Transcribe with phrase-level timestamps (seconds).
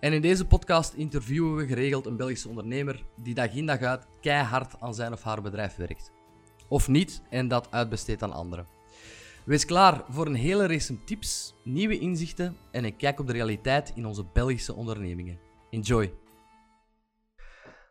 [0.00, 4.06] En in deze podcast interviewen we geregeld een Belgische ondernemer die dag in dag uit
[4.20, 6.12] keihard aan zijn of haar bedrijf werkt.
[6.68, 8.66] Of niet en dat uitbesteedt aan anderen.
[9.44, 13.92] Wees klaar voor een hele race tips, nieuwe inzichten en een kijk op de realiteit
[13.94, 15.38] in onze Belgische ondernemingen.
[15.70, 16.12] Enjoy!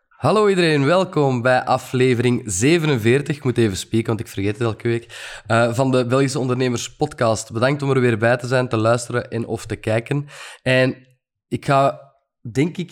[0.07, 3.35] Hallo iedereen, welkom bij aflevering 47.
[3.35, 5.41] Ik moet even spreken, want ik vergeet het elke week.
[5.47, 7.51] Uh, van de Belgische Ondernemers Podcast.
[7.51, 10.27] Bedankt om er weer bij te zijn, te luisteren en of te kijken.
[10.61, 11.07] En
[11.49, 11.99] ik ga,
[12.51, 12.91] denk ik,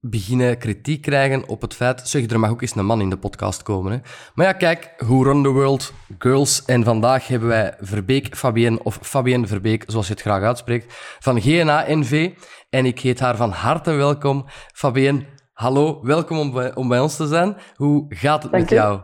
[0.00, 2.08] beginnen kritiek krijgen op het feit...
[2.08, 3.92] Zeg, er mag ook eens een man in de podcast komen.
[3.92, 3.98] Hè.
[4.34, 6.64] Maar ja, kijk, Who Run the World, Girls.
[6.64, 11.40] En vandaag hebben wij Verbeek Fabienne, of Fabienne Verbeek, zoals je het graag uitspreekt, van
[11.40, 12.30] GNA NV.
[12.70, 14.44] En ik heet haar van harte welkom.
[14.74, 17.56] Fabienne, hallo, welkom om bij, om bij ons te zijn.
[17.74, 19.00] Hoe gaat het met jou?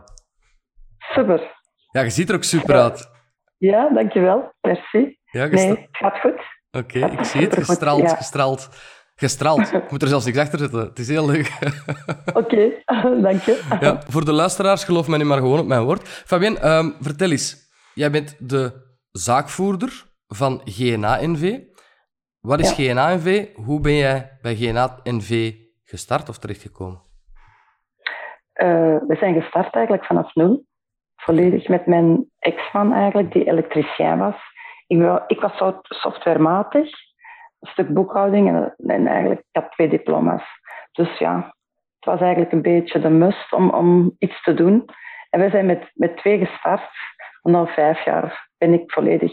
[0.97, 1.61] Super.
[1.91, 3.11] Ja, je ziet er ook super uit.
[3.57, 4.53] Ja, dankjewel.
[4.61, 5.17] Merci.
[5.23, 6.41] Ja, nee, het gaat goed.
[6.77, 7.55] Oké, ik zie het.
[7.55, 8.69] Gestraald, gestraald.
[9.15, 9.73] Gestraald.
[9.83, 10.79] Ik moet er zelfs niks achter zetten.
[10.79, 11.51] Het is heel leuk.
[12.33, 12.71] Oké,
[13.27, 13.63] dank je.
[13.79, 16.07] Ja, voor de luisteraars, geloof mij nu maar gewoon op mijn woord.
[16.07, 17.71] Fabien, um, vertel eens.
[17.93, 18.71] Jij bent de
[19.11, 21.59] zaakvoerder van GNA NV.
[22.39, 23.55] Wat is GNA NV?
[23.55, 27.01] Hoe ben jij bij GNA NV gestart of terechtgekomen?
[28.63, 30.65] Uh, we zijn gestart eigenlijk vanaf nul.
[31.15, 34.35] Volledig met mijn ex-man eigenlijk, die elektricien was.
[34.87, 36.89] Ik, ik was softwarematig,
[37.59, 40.43] een stuk boekhouding en, en eigenlijk ik had twee diploma's.
[40.91, 41.55] Dus ja,
[41.95, 44.85] het was eigenlijk een beetje de must om, om iets te doen.
[45.29, 46.89] En we zijn met, met twee gestart.
[47.41, 49.31] En al vijf jaar ben ik volledig,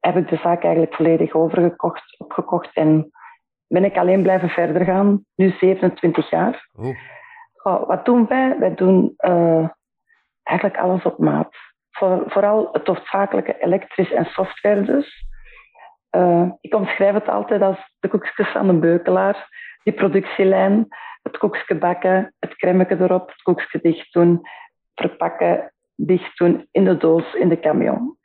[0.00, 3.10] heb ik de zaak eigenlijk volledig overgekocht, opgekocht en
[3.66, 5.24] ben ik alleen blijven verder gaan.
[5.34, 6.68] Nu 27 jaar.
[7.62, 7.88] Oh.
[7.88, 8.58] wat doen wij?
[8.58, 9.68] Wij doen uh,
[10.42, 11.54] eigenlijk alles op maat
[11.90, 15.28] voor, vooral het hoofdzakelijke elektrisch en software dus.
[16.16, 19.48] Uh, ik omschrijf het altijd als de koekjes aan de beukelaar,
[19.82, 20.86] die productielijn,
[21.22, 24.40] het koekje bakken, het cremeke erop, het koekje dicht doen,
[24.94, 28.18] verpakken, dicht doen in de doos, in de camion.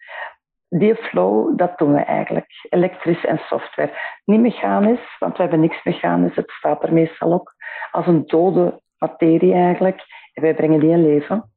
[0.70, 3.92] Die flow, dat doen we eigenlijk, elektrisch en software.
[4.26, 7.53] Niet mechanisch, want we hebben niks mechanisch, het staat er meestal ook
[7.92, 10.02] als een dode materie eigenlijk.
[10.34, 11.54] En wij brengen die in leven.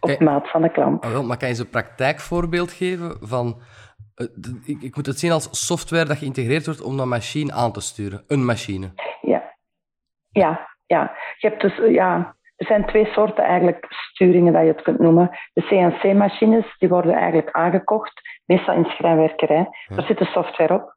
[0.00, 1.04] Op maat van de klant.
[1.04, 3.60] Ah, maar kan je eens een praktijkvoorbeeld geven van...
[4.16, 4.26] Uh,
[4.64, 7.80] ik, ik, moet het zien als software dat geïntegreerd wordt om een machine aan te
[7.80, 8.24] sturen.
[8.26, 8.90] Een machine.
[9.20, 9.54] Ja,
[10.30, 11.16] ja, ja.
[11.38, 15.30] Je hebt dus, ja er zijn twee soorten eigenlijk sturingen dat je het kunt noemen.
[15.52, 19.68] De CNC-machines die worden eigenlijk aangekocht, meestal in schrijnwerkerij.
[19.88, 19.96] Ja.
[19.96, 20.96] Er zit de software op.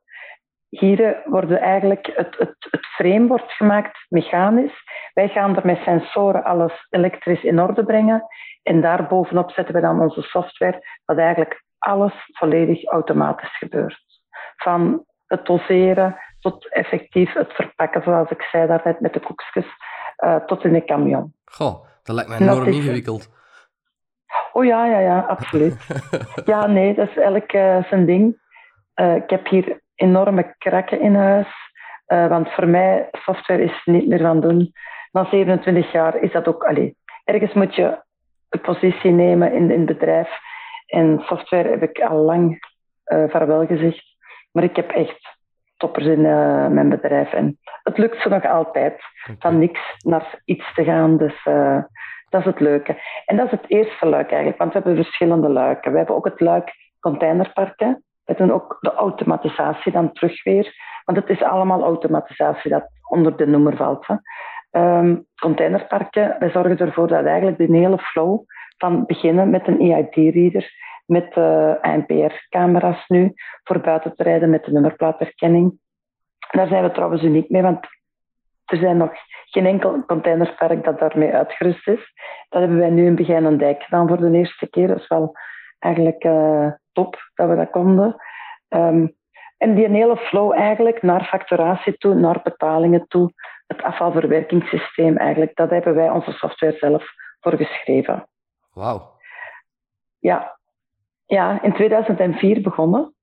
[0.71, 4.83] Hier worden eigenlijk het, het, het frame wordt gemaakt mechanisch.
[5.13, 8.23] Wij gaan er met sensoren alles elektrisch in orde brengen.
[8.63, 14.03] En daarbovenop zetten we dan onze software, dat eigenlijk alles volledig automatisch gebeurt.
[14.55, 19.65] Van het doseren tot effectief het verpakken, zoals ik zei daarnet met de koekjes,
[20.23, 21.33] uh, tot in de camion.
[21.45, 23.29] Goh, dat lijkt me enorm ingewikkeld.
[24.53, 25.87] Oh ja, ja, ja, absoluut.
[26.45, 28.39] ja, nee, dat is elk uh, zijn ding.
[28.95, 31.47] Uh, ik heb hier enorme krakken in huis.
[32.07, 34.71] Uh, want voor mij, software is niet meer van doen.
[35.11, 36.63] Na 27 jaar is dat ook...
[36.63, 36.91] Allez,
[37.23, 38.01] ergens moet je
[38.49, 40.29] een positie nemen in, in het bedrijf.
[40.87, 42.59] En software heb ik al lang
[43.05, 44.03] uh, vaarwel gezegd.
[44.51, 45.37] Maar ik heb echt
[45.77, 47.33] toppers in uh, mijn bedrijf.
[47.33, 49.01] En het lukt ze nog altijd.
[49.39, 51.17] Van niks naar iets te gaan.
[51.17, 51.83] Dus uh,
[52.29, 53.01] dat is het leuke.
[53.25, 54.57] En dat is het eerste luik eigenlijk.
[54.57, 55.91] Want we hebben verschillende luiken.
[55.91, 58.03] We hebben ook het luik containerparken.
[58.25, 60.73] We doen ook de automatisatie dan terug weer.
[61.05, 64.07] Want het is allemaal automatisatie dat onder de noemer valt.
[64.07, 64.15] Hè.
[64.71, 68.39] Um, containerparken, wij zorgen ervoor dat eigenlijk de hele flow
[68.77, 70.71] van beginnen met een EID-reader,
[71.05, 75.79] met uh, eh, ANPR-camera's nu, voor buiten te rijden met de nummerplaatherkenning.
[76.51, 77.79] Daar zijn we trouwens uniek mee, want
[78.65, 79.11] er zijn nog
[79.45, 82.13] geen enkel containerpark dat daarmee uitgerust is.
[82.49, 84.87] Dat hebben wij nu in Begijn Dijk gedaan voor de eerste keer.
[84.87, 85.33] Dat is wel
[85.81, 88.15] eigenlijk uh, top dat we dat konden.
[88.69, 89.15] Um,
[89.61, 93.33] en die hele flow eigenlijk naar facturatie toe, naar betalingen toe,
[93.67, 97.03] het afvalverwerkingssysteem eigenlijk, dat hebben wij onze software zelf
[97.39, 98.27] voor geschreven.
[98.73, 99.19] Wauw.
[100.19, 100.57] Ja.
[101.25, 103.13] ja, in 2004 begonnen,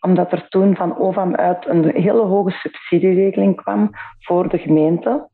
[0.00, 5.28] omdat er toen van OVAM uit een hele hoge subsidieregeling kwam voor de gemeente.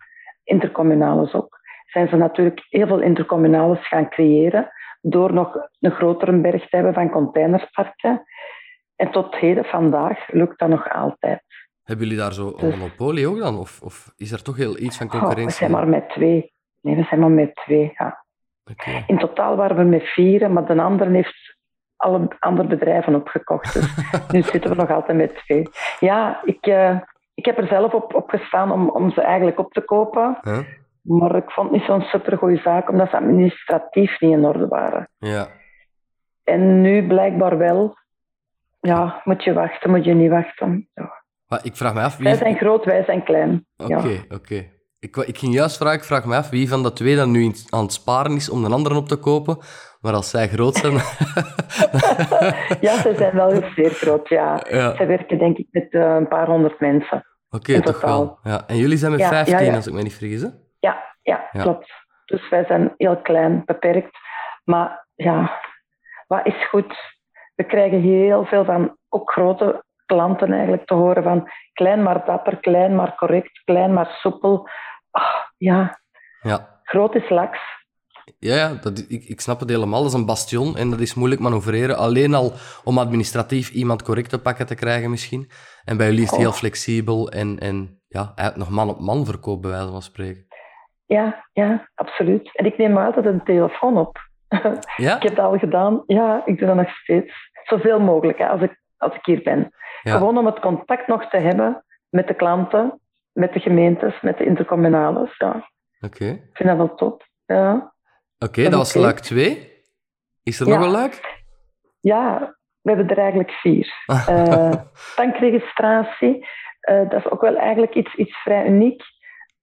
[0.45, 1.59] intercommunales ook.
[1.87, 4.71] Zijn ze natuurlijk heel veel intercommunales gaan creëren
[5.01, 8.23] door nog een grotere berg te hebben van containerparken.
[8.97, 11.43] En tot heden vandaag lukt dat nog altijd.
[11.83, 13.59] Hebben jullie daar zo een Dus- monopolie ook dan?
[13.59, 15.57] Of, of is er toch heel iets van Oh, we concurrentie?
[15.57, 16.53] zijn maar met twee.
[16.81, 17.93] Nee, we zijn maar met twee.
[17.99, 18.25] Ja.
[18.71, 19.05] Oké.
[19.07, 21.57] In totaal waren we met vier, maar de andere heeft
[21.97, 23.73] alle andere bedrijven opgekocht.
[23.75, 23.95] Dus
[24.33, 25.69] nu zitten we nog altijd met twee.
[26.01, 26.99] Ja, ik, eh,
[27.35, 30.39] ik heb er zelf op, op gestaan om, om ze eigenlijk op te kopen.
[30.43, 30.59] Huh?
[31.03, 35.09] Maar ik vond het niet zo'n supergoeie zaak, omdat ze administratief niet in orde waren.
[35.19, 35.49] Ja.
[36.45, 37.97] En nu blijkbaar wel.
[38.81, 40.89] Ja, moet je wachten, moet je niet wachten.
[40.95, 41.23] Ja.
[41.47, 42.27] Maar ik vraag me af wie...
[42.27, 43.67] Wij zijn groot, wij zijn klein.
[43.77, 44.21] Oké, Ja.
[44.29, 44.67] oké.
[44.99, 47.53] Ik, ik ging juist vragen, ik vraag me af wie van de twee dan nu
[47.71, 49.59] aan het sparen is om de anderen op te kopen.
[50.01, 50.93] Maar als zij groot zijn...
[52.81, 54.65] Ja, ze zijn wel zeer groot, ja.
[54.71, 54.95] ja.
[54.97, 57.25] Ze werken denk ik met eh, een paar honderd mensen.
[57.51, 58.39] Oké, toch wel.
[58.43, 58.67] Ja.
[58.67, 59.75] En jullie zijn met Ja, ja, 15, ja.
[59.75, 60.49] als ik me niet vergis, hè?
[61.53, 61.93] Ja, klopt.
[62.25, 64.19] Dus wij zijn heel klein, beperkt.
[64.65, 65.61] Maar ja,
[66.27, 66.95] wat is goed?
[67.55, 72.57] We krijgen heel veel van ook grote klanten eigenlijk te horen van klein maar dapper,
[72.57, 74.69] klein maar correct, klein maar soepel.
[75.11, 76.01] Ah, ja,
[76.43, 76.81] Ja.
[76.83, 77.59] groot is laks.
[78.39, 80.03] Ja, ja dat, ik, ik snap het helemaal.
[80.03, 81.97] Dat is een bastion en dat is moeilijk manoeuvreren.
[81.97, 82.53] Alleen al
[82.85, 85.51] om administratief iemand correct te pakken te krijgen misschien.
[85.85, 86.45] En bij jullie is het Oh.
[86.45, 90.47] heel flexibel en, en ja, nog man op man verkoop, bij wijze van spreken.
[91.17, 92.57] Ja, ja, absoluut.
[92.57, 94.19] En ik neem altijd een telefoon op.
[94.97, 95.17] Ja?
[95.17, 96.03] Ik heb dat al gedaan.
[96.07, 97.35] Ja, ik doe dat nog steeds.
[97.65, 99.73] Zoveel mogelijk hè, als, ik, als ik hier ben.
[100.03, 100.17] Ja.
[100.17, 103.01] Gewoon om het contact nog te hebben met de klanten,
[103.33, 105.37] met de gemeentes, met de intercommunales.
[105.39, 105.69] Ja,
[106.01, 106.25] Oké.
[106.25, 107.27] ik vind dat wel top.
[107.47, 107.93] Ja,
[108.39, 109.73] Oké, Dat was luik 2.
[110.43, 110.75] Is er Ja.
[110.77, 111.43] nog een luik?
[112.01, 113.93] ja we hebben er eigenlijk vier.
[114.27, 114.73] Eh,
[115.17, 116.47] tankregistratie,
[116.81, 119.03] eh, dat is ook wel eigenlijk iets, iets vrij uniek.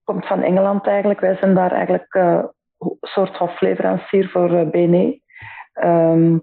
[0.07, 1.19] Komt van Engeland eigenlijk.
[1.19, 2.43] Wij zijn daar eigenlijk eh,
[2.77, 5.21] een soort hofleverancier voor eh, BNE.
[5.73, 6.37] Ehm,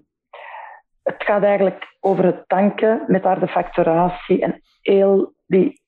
[1.03, 5.81] het gaat eigenlijk over het tanken met daar de facturatie en heel die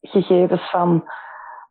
[0.00, 1.10] gegevens van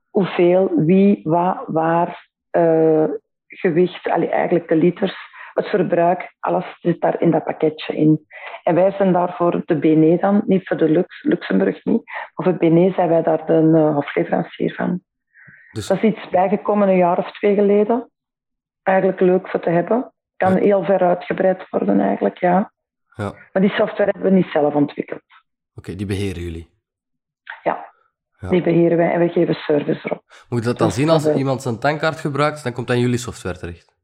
[0.10, 3.06] hoeveel, wie, wat, waar, eh,
[3.48, 5.16] gewicht, eigenlijk de liters,
[5.54, 8.26] het verbruik, alles zit daar in dat pakketje in.
[8.64, 12.48] En wij zijn daar voor de BNE dan, niet voor de Lux, Luxemburg niet, maar
[12.48, 15.02] voor BNE zijn wij daar de hofleverancier van.
[15.72, 18.10] Dus, Dat is iets bijgekomen een jaar of twee geleden.
[18.84, 20.14] Eigenlijk leuk voor te hebben.
[20.38, 20.60] Kan Ja.
[20.60, 22.72] heel ver uitgebreid worden eigenlijk, ja.
[23.16, 23.34] ja.
[23.54, 25.22] Maar die software hebben we niet zelf ontwikkeld.
[25.76, 26.70] Oké, die beheren jullie.
[27.64, 27.86] Ja,
[28.40, 28.50] Ja.
[28.50, 30.24] die beheren wij en we geven service erop.
[30.50, 33.02] Moet je dat dan Dus zien als iemand zijn tankkaart gebruikt, dan komt dat in
[33.02, 33.96] jullie software terecht?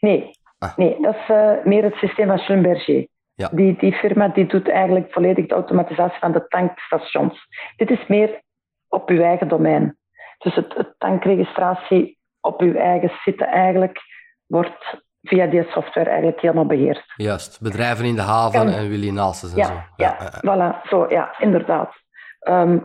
[0.00, 0.76] Nee, Ah.
[0.76, 3.06] nee dat is eh, meer het systeem van Schlumberger.
[3.34, 3.48] Ja.
[3.52, 7.46] Die, die firma die doet eigenlijk volledig de automatisatie van de tankstations.
[7.76, 8.42] Dit is meer
[8.88, 9.96] op uw eigen domein.
[10.44, 13.98] Dus het, het tankregistratie op uw eigen site eigenlijk
[14.46, 17.12] wordt via die software eigenlijk helemaal beheerd.
[17.16, 19.48] Juist, bedrijven in de haven Kan- en Willy en Ja, zo.
[19.52, 20.40] ja, ja.
[20.40, 21.94] voilà, zo, ja, inderdaad.
[22.40, 22.78] Ehm,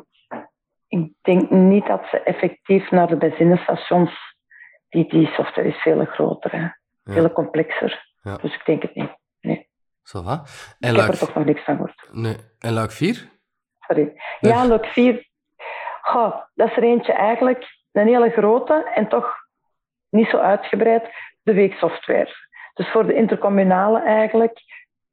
[0.87, 4.11] ik denk niet dat ze effectief naar de benzinestations,
[4.89, 6.67] die, die software is veel groter, hè.
[7.13, 8.07] veel complexer.
[8.21, 8.35] Ja.
[8.37, 9.17] Dus ik denk het niet.
[10.03, 10.31] Zo va.
[10.31, 10.39] En
[10.79, 12.07] Ik heb luik, er toch nog niks van gehoord.
[12.11, 12.35] nee.
[12.59, 13.29] en luik 4?
[13.79, 14.03] Sorry.
[14.39, 14.53] Nee.
[14.53, 15.28] Ja, Luk 4.
[16.53, 19.35] Dat is er eentje eigenlijk, een hele grote en toch
[20.09, 21.09] niet zo uitgebreid,
[21.43, 22.47] de weeksoftware.
[22.73, 24.59] Dus voor de intercommunale eigenlijk,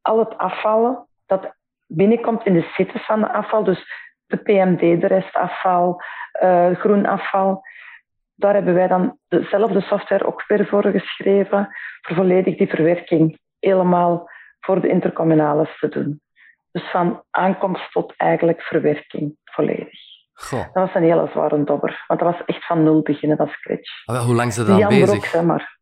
[0.03, 1.55] al het afvallen dat
[1.87, 3.87] binnenkomt in de sites van de afval, dus
[4.27, 7.63] de PMD, de restafval, eh groen afval,
[8.35, 11.69] daar hebben wij dan dezelfde software ook weer voor geschreven,
[12.01, 14.31] voor volledig die verwerking helemaal
[14.61, 16.21] voor de intercommunales te doen.
[16.71, 20.06] Dus van aankomst tot eigenlijk verwerking volledig.
[20.39, 20.59] Goh.
[20.73, 24.05] Dat was een hele zware dobber, want dat was echt van nul beginnen, dat scratch.
[24.05, 25.25] Ah, wel, hoe lang ze ook, bezig?
[25.25, 25.79] zeg maar.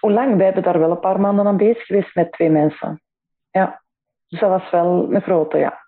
[0.00, 0.36] Hoe lang?
[0.36, 3.02] Wij hebben daar wel een paar maanden aan bezig geweest met twee mensen.
[3.50, 3.82] Ja,
[4.28, 5.86] dus dat was wel een grote, ja.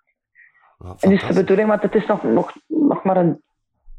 [0.99, 3.43] En dus de bedoeling, want het is nog, nog, nog maar een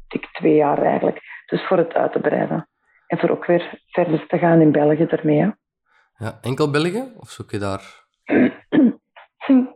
[0.07, 1.19] dik twee jaar eigenlijk.
[1.45, 2.69] Dus voor het uit te breiden.
[3.07, 5.39] En voor ook weer verder te gaan in België ermee.
[5.41, 5.49] hè.
[6.25, 7.13] Ja, enkel België?
[7.17, 7.81] Of zoek je daar...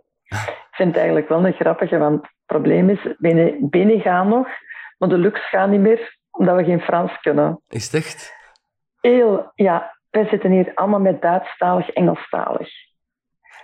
[0.69, 4.47] Ik vind het eigenlijk wel een grappige, want het probleem is, binnen, binnen gaan nog,
[4.97, 7.61] maar de Lux gaat niet meer, omdat we geen Frans kunnen.
[7.69, 8.35] Is het echt?
[9.01, 12.69] Heel, ja, wij zitten hier allemaal met Duitsstalig, Engelstalig.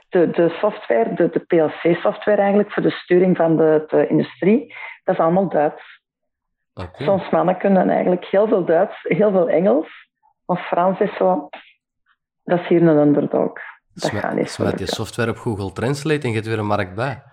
[0.09, 5.15] De, de software, de, de PLC-software eigenlijk, voor de sturing van de, de industrie, dat
[5.15, 6.01] is allemaal Duits.
[6.73, 7.03] Oké.
[7.03, 9.87] Soms mannen kunnen eigenlijk heel veel Duits, heel veel Engels,
[10.45, 11.49] maar Frans is zo,
[12.43, 13.53] dat is hier een underdog.
[13.93, 14.49] Dat Smet- gaat niet.
[14.49, 17.23] Smet je software op Google Translate en je hebt weer een markt bij.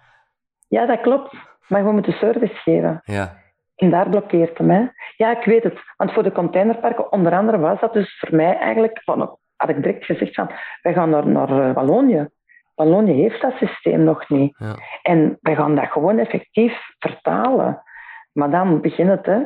[0.71, 1.35] Ja, dat klopt.
[1.69, 3.01] Maar we moeten service geven.
[3.05, 3.37] Ja.
[3.77, 4.71] En daar blokkeert hem.
[4.71, 4.83] Hè.
[5.17, 5.79] Ja, ik weet het.
[5.97, 9.77] Want voor de containerparken, onder andere, was dat dus voor mij eigenlijk, van, had ik
[9.83, 10.51] direct gezegd van,
[10.83, 12.29] wij gaan naar, naar eh, Wallonië.
[12.75, 14.57] Wallonië heeft dat systeem nog niet.
[14.59, 14.75] Ja.
[15.03, 17.83] En wij gaan dat gewoon effectief vertalen.
[18.33, 19.39] Maar dan begint het, hè.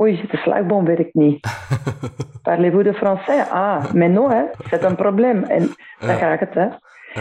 [0.00, 1.48] Oei, de slagboom werkt niet.
[2.42, 3.50] Parlez-vous de français?
[3.50, 4.42] Ah, mais non, hè.
[4.68, 5.42] C'est un probleem.
[5.44, 5.58] En
[5.98, 6.14] dan Ja.
[6.16, 6.68] gaat het, hè.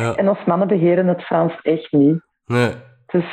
[0.01, 0.15] Ja.
[0.15, 2.21] En ons mannen beheren het Frans echt niet.
[2.45, 2.73] Nee.
[3.11, 3.25] Dus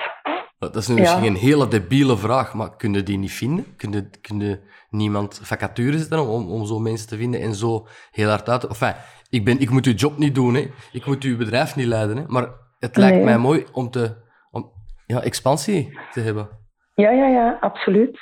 [0.58, 1.00] Dat is nu Ja.
[1.00, 3.76] misschien een hele debiele vraag, maar kun je die niet vinden?
[3.76, 8.28] Kun je, kun niemand vacature zetten om, om zo mensen te vinden en zo heel
[8.28, 8.68] hard uit te...
[8.68, 8.94] Enfin,
[9.30, 10.66] ik, ben, ik moet uw job niet doen, hè.
[10.92, 12.25] ik moet uw bedrijf niet leiden, hè.
[12.26, 13.25] maar het lijkt Nee.
[13.25, 14.16] mij mooi om, te,
[14.50, 14.70] om
[15.06, 16.49] ja, expansie te hebben.
[16.94, 18.18] Ja, ja, ja, absoluut.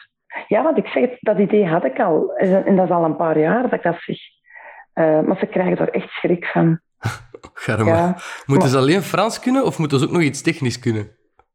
[0.48, 2.32] Ja, want ik zeg dat idee had ik al.
[2.36, 4.16] En dat is al een paar jaar dat ik dat zeg.
[4.92, 6.80] Eh, maar ze krijgen er echt schrik van.
[7.66, 11.10] Ja, Moeten ze alleen Frans kunnen of moeten ze ook nog iets technisch kunnen?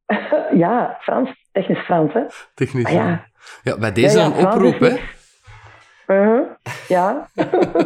[0.64, 2.22] ja Frans, technisch Frans, hè.
[2.54, 2.86] Technisch.
[2.86, 3.26] Ah, ja.
[3.64, 4.98] ja, bij deze Ja, ja, een oproep, hè.
[6.08, 6.50] Uh-huh.
[6.88, 7.30] Ja.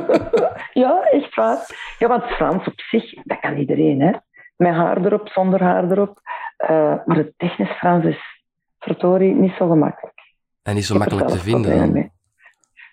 [0.84, 1.58] ja, echt waar.
[2.00, 4.12] Ja, want Frans op zich, dat kan iedereen, hè.
[4.58, 6.20] Met haar erop, zonder haar erop.
[6.58, 8.44] Eh, maar het technisch Frans is,
[8.80, 10.20] verdorie, niet zo gemakkelijk.
[10.64, 12.12] En niet zo makkelijk te vinden.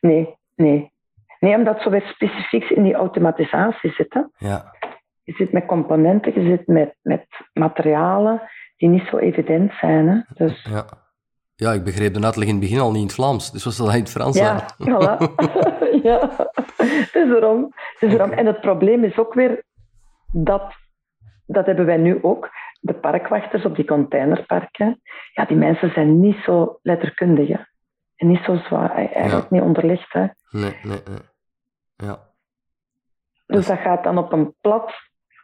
[0.00, 0.92] Nee, nee.
[1.38, 4.14] Nee, omdat zo weer specifiek in die automatisatie zit.
[4.14, 4.20] Hè.
[4.36, 4.74] Ja.
[5.22, 8.42] Je zit met componenten, je zit met, met materialen
[8.82, 10.08] die niet zo evident zijn.
[10.08, 10.20] Hè.
[10.34, 10.84] Dus Ja.
[11.54, 13.76] ja, ik begreep de uitleg in het begin al niet in het Vlaams, dus was
[13.76, 15.16] dat in het Frans ja, voilà.
[16.08, 16.30] ja,
[16.76, 17.72] het is erom.
[17.98, 18.30] Het is erom.
[18.30, 19.64] En het probleem is ook weer
[20.32, 20.74] dat,
[21.46, 25.00] dat hebben wij nu ook, de parkwachters op die containerparken,
[25.32, 27.48] ja, die mensen zijn niet zo letterkundig.
[27.48, 27.58] Hè.
[28.16, 30.12] En niet zo zwaar, eigenlijk niet onderlegd.
[30.12, 30.26] Hè.
[30.50, 31.22] Nee, nee, nee.
[31.96, 32.18] Ja.
[33.46, 34.92] Dus dat gaat dan op een plat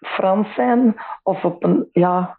[0.01, 2.38] Frans zijn of op een, ja...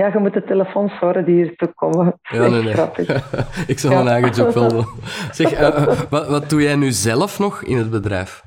[0.00, 2.20] Ja, je moet de telefoons horen die hier toe komen.
[2.22, 2.72] Ja, nee, nee.
[3.72, 4.02] ik zal Ja.
[4.02, 4.86] mijn eigen job wel doen.
[5.38, 8.42] Zeg, eh, eh, wat, wat doe jij nu zelf nog in het bedrijf?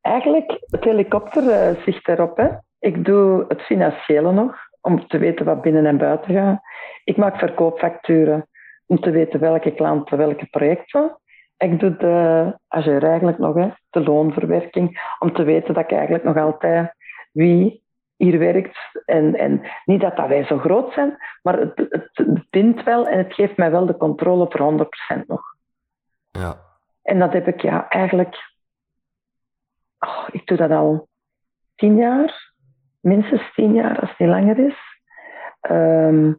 [0.00, 2.36] Eigenlijk, het helikopterzicht erop.
[2.36, 2.48] Hè.
[2.78, 6.60] Ik doe het financiële nog, om te weten wat binnen en buiten gaat.
[7.04, 8.48] Ik maak verkoopfacturen,
[8.86, 11.18] om te weten welke klanten, welke projecten.
[11.56, 16.24] Ik doe de ageur eigenlijk nog, hè, de loonverwerking, om te weten dat ik eigenlijk
[16.24, 16.94] nog altijd
[17.32, 17.86] wie
[18.18, 18.78] hier werkt.
[19.04, 23.06] En, en niet dat, dat wij zo groot zijn, maar het, het, het bindt wel
[23.06, 25.42] en het geeft mij wel de controle voor 100% nog.
[26.30, 26.56] Ja.
[27.02, 28.36] En dat heb ik ja, eigenlijk.
[29.98, 31.08] Oh, ik doe dat al
[31.74, 32.52] tien jaar,
[33.00, 34.76] minstens tien jaar als het niet langer is.
[35.60, 36.32] Ehm,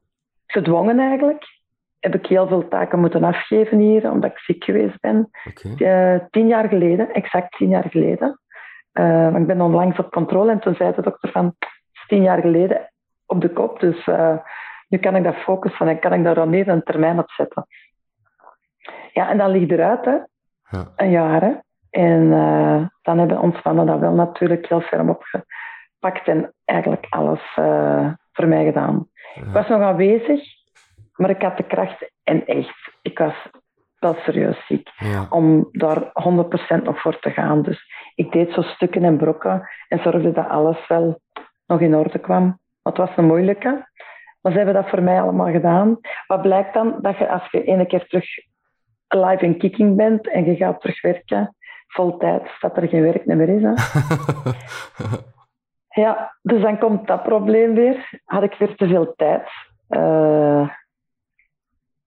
[0.46, 1.58] gedwongen eigenlijk.
[2.00, 5.30] Heb ik heel veel taken moeten afgeven hier, omdat ik ziek geweest ben.
[5.78, 8.40] Eh, tien jaar geleden, exact tien jaar geleden.
[9.32, 11.56] Want ik ben onlangs op controle en toen zei de dokter van,
[12.08, 12.92] tien jaar geleden
[13.26, 14.38] op de kop, dus eh,
[14.88, 17.68] nu kan ik dat focussen en kan ik daar dan even een termijn op zetten.
[19.14, 20.18] Ja, en dan ligt eruit, hè
[20.70, 20.88] Ja.
[20.96, 21.42] een jaar.
[21.42, 21.54] Hè.
[21.90, 27.42] En eh, dan hebben ons mannen dat wel natuurlijk heel ferm opgepakt en eigenlijk alles
[28.32, 29.08] voor mij gedaan.
[29.36, 30.44] Ik was nog aanwezig,
[31.16, 33.50] maar ik had de kracht en echt, ik was
[34.00, 35.26] wel serieus ziek Ja.
[35.30, 37.62] om daar 100% nog voor te gaan.
[37.62, 41.22] Dus ik deed zo stukken en brokken en zorgde dat alles wel
[41.66, 42.60] nog in orde kwam.
[42.84, 43.88] Het was een moeilijke,
[44.42, 46.00] maar ze hebben dat voor mij allemaal gedaan.
[46.28, 46.98] Wat blijkt dan?
[47.02, 48.26] Dat je als je ene keer terug
[49.08, 51.56] live in kicking bent en je gaat terugwerken,
[51.88, 53.62] vol tijd, dat er geen werk meer is.
[53.62, 53.74] Hè?
[55.90, 58.10] Ja, dus dan komt dat probleem weer.
[58.26, 59.50] Had ik weer te veel tijd.
[59.88, 60.70] Eh,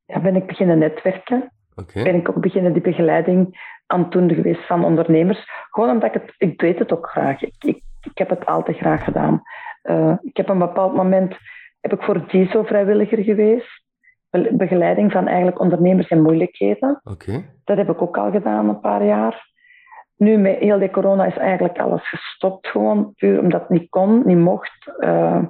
[0.06, 1.52] ja, ben ik beginnen netwerken.
[1.76, 2.02] Oké.
[2.02, 5.48] Ben ik ook beginnen die begeleiding aan het doen geweest van ondernemers.
[5.70, 7.42] Gewoon omdat ik het, ik deed het ook graag.
[7.42, 9.42] Ik, ik, ik heb het altijd graag gedaan.
[9.82, 11.36] Eh, ik heb een bepaald moment,
[11.80, 13.82] heb ik voor DISO vrijwilliger geweest.
[14.30, 17.00] Be- Begeleiding van eigenlijk ondernemers in moeilijkheden.
[17.64, 19.50] Dat heb ik ook al gedaan een paar jaar.
[20.16, 23.12] Nu, met heel die corona is eigenlijk alles gestopt gewoon.
[23.16, 24.92] Puur omdat het niet kon, niet mocht.
[24.98, 25.42] Eh,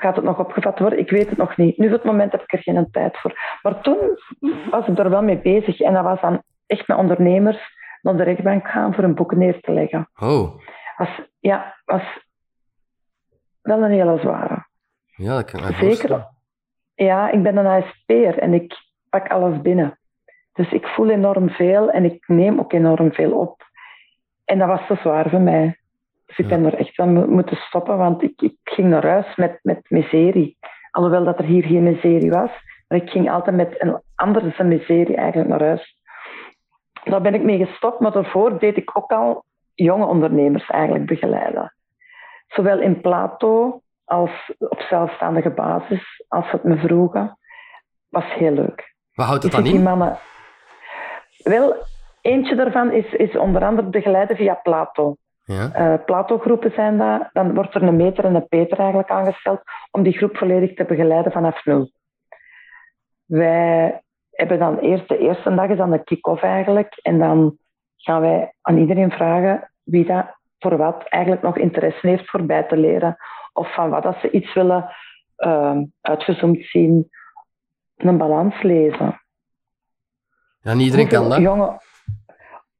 [0.00, 0.98] gaat het nog opgevat worden?
[0.98, 1.78] Ik weet het nog niet.
[1.78, 3.58] Nu, op het moment heb ik er geen tijd voor.
[3.62, 3.98] Maar toen
[4.70, 5.80] was ik er wel mee bezig.
[5.80, 9.60] En dat was dan echt met ondernemers naar de rechtbank gaan voor een boek neer
[9.60, 10.10] te leggen.
[10.20, 10.60] Oh.
[10.96, 12.02] Was, ja, was
[13.62, 14.66] wel een hele zware.
[15.06, 15.86] Ja, dat kan ik Zeker.
[15.86, 16.36] voorstellen.
[16.94, 18.74] Ja, ik ben een ASP'er en ik
[19.08, 19.98] pak alles binnen.
[20.52, 23.62] Dus ik voel enorm veel en ik neem ook enorm veel op.
[24.44, 25.78] En dat was te zwaar voor mij.
[26.28, 29.58] Dus ik ben er echt mo- moeten stoppen, want ik, ik ging naar huis met,
[29.62, 30.56] met miserie.
[30.90, 32.50] Alhoewel dat er hier geen miserie was,
[32.88, 35.96] maar ik ging altijd met een andere miserie eigenlijk naar huis.
[37.04, 39.44] Daar ben ik mee gestopt, maar daarvoor deed ik ook al
[39.74, 41.74] jonge ondernemers eigenlijk begeleiden.
[42.48, 47.38] Zowel in plato als op zelfstandige basis, als ze het me vroegen.
[48.08, 48.94] Was heel leuk.
[49.12, 49.82] Wat houdt het dan in?
[49.82, 50.18] mannen...
[51.42, 51.76] Wel,
[52.20, 55.16] eentje daarvan is, is onder andere begeleiden via Plato.
[55.48, 55.72] Ja.
[55.72, 57.28] Eh Plato-groepen zijn dat.
[57.32, 60.84] Dan wordt er een meter en een peter eigenlijk aangesteld om die groep volledig te
[60.84, 61.90] begeleiden vanaf nul.
[63.24, 66.98] Wij hebben dan eerst, de eerste dag is dan de kick-off eigenlijk.
[67.02, 67.58] En dan
[67.96, 70.26] gaan wij aan iedereen vragen wie dat
[70.58, 73.16] voor wat eigenlijk nog interesse heeft voor bij te leren.
[73.52, 74.90] Of van wat dat ze iets willen
[75.36, 77.10] ehm, uitgezoomd zien.
[77.96, 79.20] Een balans lezen.
[80.60, 81.38] ja, niet iedereen kan dat.
[81.40, 81.80] jonge-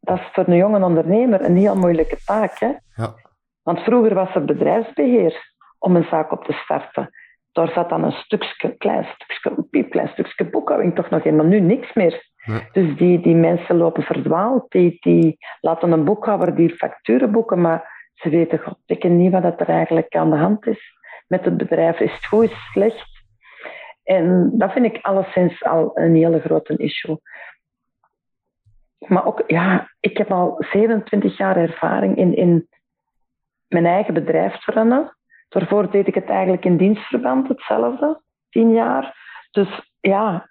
[0.08, 2.58] dat is voor een jonge ondernemer een heel moeilijke taak.
[2.58, 2.72] Hè?
[2.94, 3.14] Ja.
[3.62, 7.10] Want vroeger was er bedrijfsbeheer om een zaak op te starten.
[7.52, 11.46] Daar zat dan een stukje, klein stukje, een piepklein stukje boekhouding toch nog in, maar
[11.46, 12.26] nu niks meer.
[12.44, 12.68] Nee.
[12.72, 14.70] Dus die, die mensen lopen verdwaald.
[14.70, 19.60] Die, die laten een boekhouder die facturen boeken, maar ze weten goddikke niet wat dat
[19.60, 22.00] er eigenlijk aan de hand is met het bedrijf.
[22.00, 23.08] Is het goed, is het slecht?
[24.04, 27.18] En dat vind ik alleszins al een hele grote issue.
[28.99, 32.69] Maar ook, ja, ik heb al 27 jaar ervaring in, in
[33.69, 35.17] mijn eigen bedrijf te runnen.
[35.49, 39.17] Daarvoor deed ik het eigenlijk in dienstverband, hetzelfde, tien jaar.
[39.50, 40.50] Dus ja,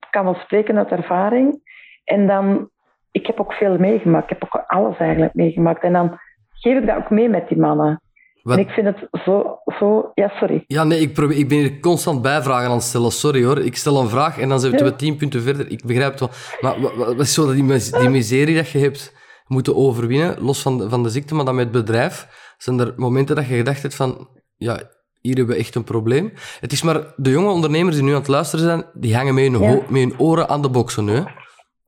[0.00, 1.60] ik kan wel spreken uit ervaring.
[2.04, 2.70] En dan,
[3.10, 4.30] ik heb ook veel meegemaakt.
[4.30, 5.82] Ik heb ook alles eigenlijk meegemaakt.
[5.82, 6.18] En dan
[6.50, 8.00] geef ik dat ook mee met die mannen.
[8.48, 10.64] Wat- En ik vind het zo, zo ja, sorry.
[10.66, 13.12] Ja, nee, ik, probeer, ik ben hier constant bijvragen aan het stellen.
[13.12, 13.58] Sorry hoor.
[13.58, 15.70] Ik stel een vraag en dan zitten we tien punten verder.
[15.70, 16.30] Ik begrijp het wel.
[16.60, 19.14] Maar wa- wa- wat is zo dat die, die miserie dat je hebt
[19.46, 22.28] moeten overwinnen, los van de, van de ziekte, maar dan met het bedrijf,
[22.58, 24.80] zijn er momenten dat je gedacht hebt van, ja,
[25.20, 26.32] hier hebben we echt een probleem.
[26.60, 29.44] Het is maar de jonge ondernemers die nu aan het luisteren zijn, die hangen met
[29.52, 29.70] hun, Ja.
[29.88, 31.12] met hun oren aan de boksen nu.
[31.14, 31.22] hè.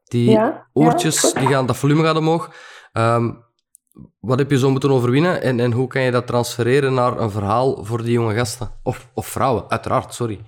[0.04, 2.50] Die Ja, oortjes, die gaan, dat volume gaat omhoog.
[2.92, 3.30] Ehm,
[4.20, 7.30] wat heb je zo moeten overwinnen en, en hoe kan je dat transfereren naar een
[7.30, 8.68] verhaal voor die jonge gasten?
[8.82, 10.40] Of, of vrouwen, uiteraard, sorry.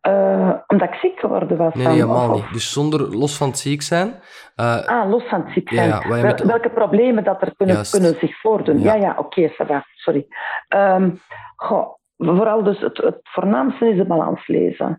[0.00, 1.74] Eh, omdat ik ziek geworden was.
[1.74, 2.52] Nee, helemaal of- niet.
[2.52, 4.20] Dus zonder los van het ziek zijn.
[4.56, 5.88] eh, Ah, los van het ziek zijn.
[5.88, 7.90] ja, met- Welke problemen dat er kunnen, Juist.
[7.92, 8.80] kunnen zich voordoen.
[8.80, 8.94] Ja.
[8.94, 10.26] Ja, ja, oké, va, sorry.
[10.68, 11.10] Ehm,
[11.56, 14.98] goh, vooral dus het, het voornaamste is de balans lezen.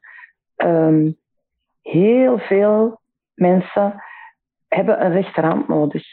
[0.55, 1.11] Ehm,
[1.81, 3.01] heel veel
[3.33, 4.03] mensen
[4.67, 6.03] hebben een rechterhand nodig.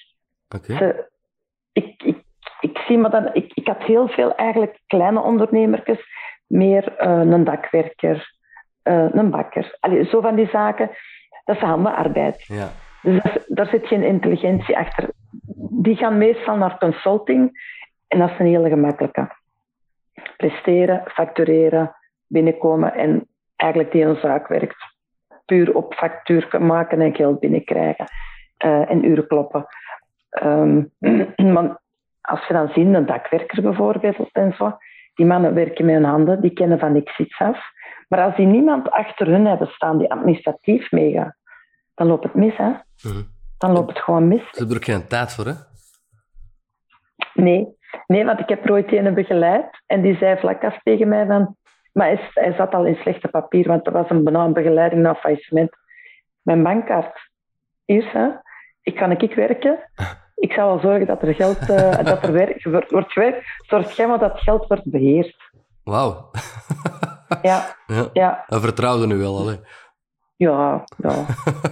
[0.56, 1.06] Oké.
[1.72, 2.22] Ik, ik,
[2.60, 6.00] ik zie maar dan, ik, ik had heel veel eigenlijk kleine ondernemertjes,
[6.46, 8.34] meer eh, een dakwerker,
[8.82, 9.76] eh, een bakker.
[9.80, 10.90] Allee, zo van die zaken,
[11.44, 12.44] dat is handenarbeid.
[12.46, 12.68] Ja.
[13.02, 15.10] Dus dat daar zit geen intelligentie achter.
[15.70, 17.50] Die gaan meestal naar consulting
[18.08, 19.32] en dat is een hele gemakkelijke.
[20.36, 21.94] Presteren, factureren,
[22.26, 24.94] binnenkomen en eigenlijk die een zaak werkt.
[25.44, 28.06] Puur op factuur maken en geld binnenkrijgen
[28.56, 29.66] eh, en uren kloppen.
[30.30, 30.82] Ehm,
[31.54, 31.80] maar
[32.20, 34.76] als je dan ziet, een dakwerker bijvoorbeeld en zo,
[35.14, 37.58] die mannen werken met hun handen, die kennen van niks iets af.
[38.08, 41.36] Maar als die niemand achter hun hebben staan die administratief meegaat,
[41.94, 42.70] dan loopt het mis, hè?
[43.02, 43.22] Mhm.
[43.58, 44.40] Dan loopt het gewoon mis.
[44.40, 45.52] Ze hebben er geen tijd voor, hè?
[47.34, 51.08] Nee, nee want ik heb er ooit een begeleid en die zei vlak af tegen
[51.08, 51.56] mij van...
[51.92, 55.14] Maar hij, hij zat al in slechte papier, want er was een benauwde begeleiding naar
[55.14, 55.70] faillissement.
[56.42, 57.30] Mijn bankkaart.
[57.84, 58.28] Hier, hè.
[58.90, 59.78] Ik kan ik werken.
[60.34, 63.46] Ik zal wel zorgen dat er geld eh, dat er werk, wordt wordt gewerkt.
[63.66, 65.36] Zorg jij maar dat geld wordt beheerd.
[65.84, 66.30] Wauw.
[67.42, 68.08] Ja, ja.
[68.12, 69.50] ja, Hij vertrouwde nu wel,
[70.36, 70.84] ja.
[70.96, 71.24] ja.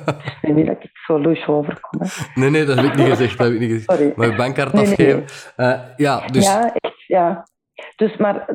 [0.04, 2.00] Het is nu niet dat ik zo loes overkom.
[2.00, 2.06] Hè.
[2.40, 3.38] Nee, nee, dat heb ik niet gezegd.
[3.38, 3.90] Dat heb ik niet gezegd.
[3.90, 4.30] Sorry.
[4.30, 4.92] Je bankkaart Nee, nee.
[4.92, 5.24] afgeven.
[5.56, 6.44] Eh, ja, dus...
[6.44, 7.46] Ja, echt, ja.
[7.96, 8.46] Dus, maar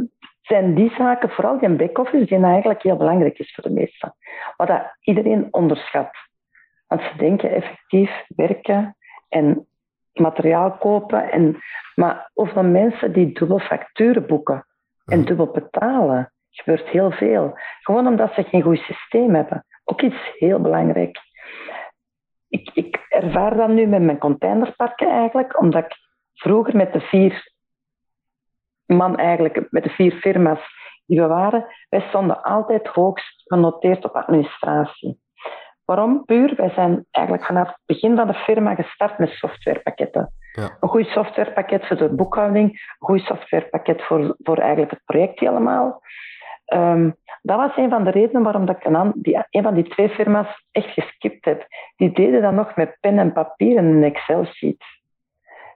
[0.42, 4.16] zijn die zaken, vooral die back-office, die eigenlijk heel belangrijk is voor de meesten.
[4.58, 6.12] Wat dat iedereen onderschat.
[6.94, 8.96] Want ze denken effectief werken
[9.30, 9.68] en
[10.14, 11.32] materiaal kopen.
[11.32, 11.58] En,
[11.96, 14.66] maar hoeveel mensen die dubbel facturen boeken
[15.06, 15.28] en Mhm.
[15.28, 17.54] dubbel betalen, gebeurt heel veel.
[17.82, 19.66] Gewoon omdat ze geen goed systeem hebben.
[19.84, 21.20] Ook iets heel belangrijk.
[22.50, 25.96] Ik, ik ervaar dat nu met mijn containerparken eigenlijk, omdat ik
[26.34, 27.52] vroeger met de vier
[28.86, 30.60] man eigenlijk, met de vier firma's
[31.06, 35.22] die we waren, wij stonden altijd hoogst genoteerd op administratie.
[35.86, 36.26] Waarom?
[36.26, 40.34] Puur, wij zijn eigenlijk vanaf het begin van de firma gestart met softwarepakketten.
[40.52, 40.78] Ja.
[40.80, 46.02] Een goed softwarepakket voor de boekhouding, een goed softwarepakket voor, voor eigenlijk het project helemaal.
[46.66, 49.88] Ehm, dat was een van de redenen waarom dat ik een, die, een van die
[49.88, 51.66] twee firma's echt geskipt heb.
[51.96, 54.84] Die deden dat nog met pen en papier en een Excel-sheet.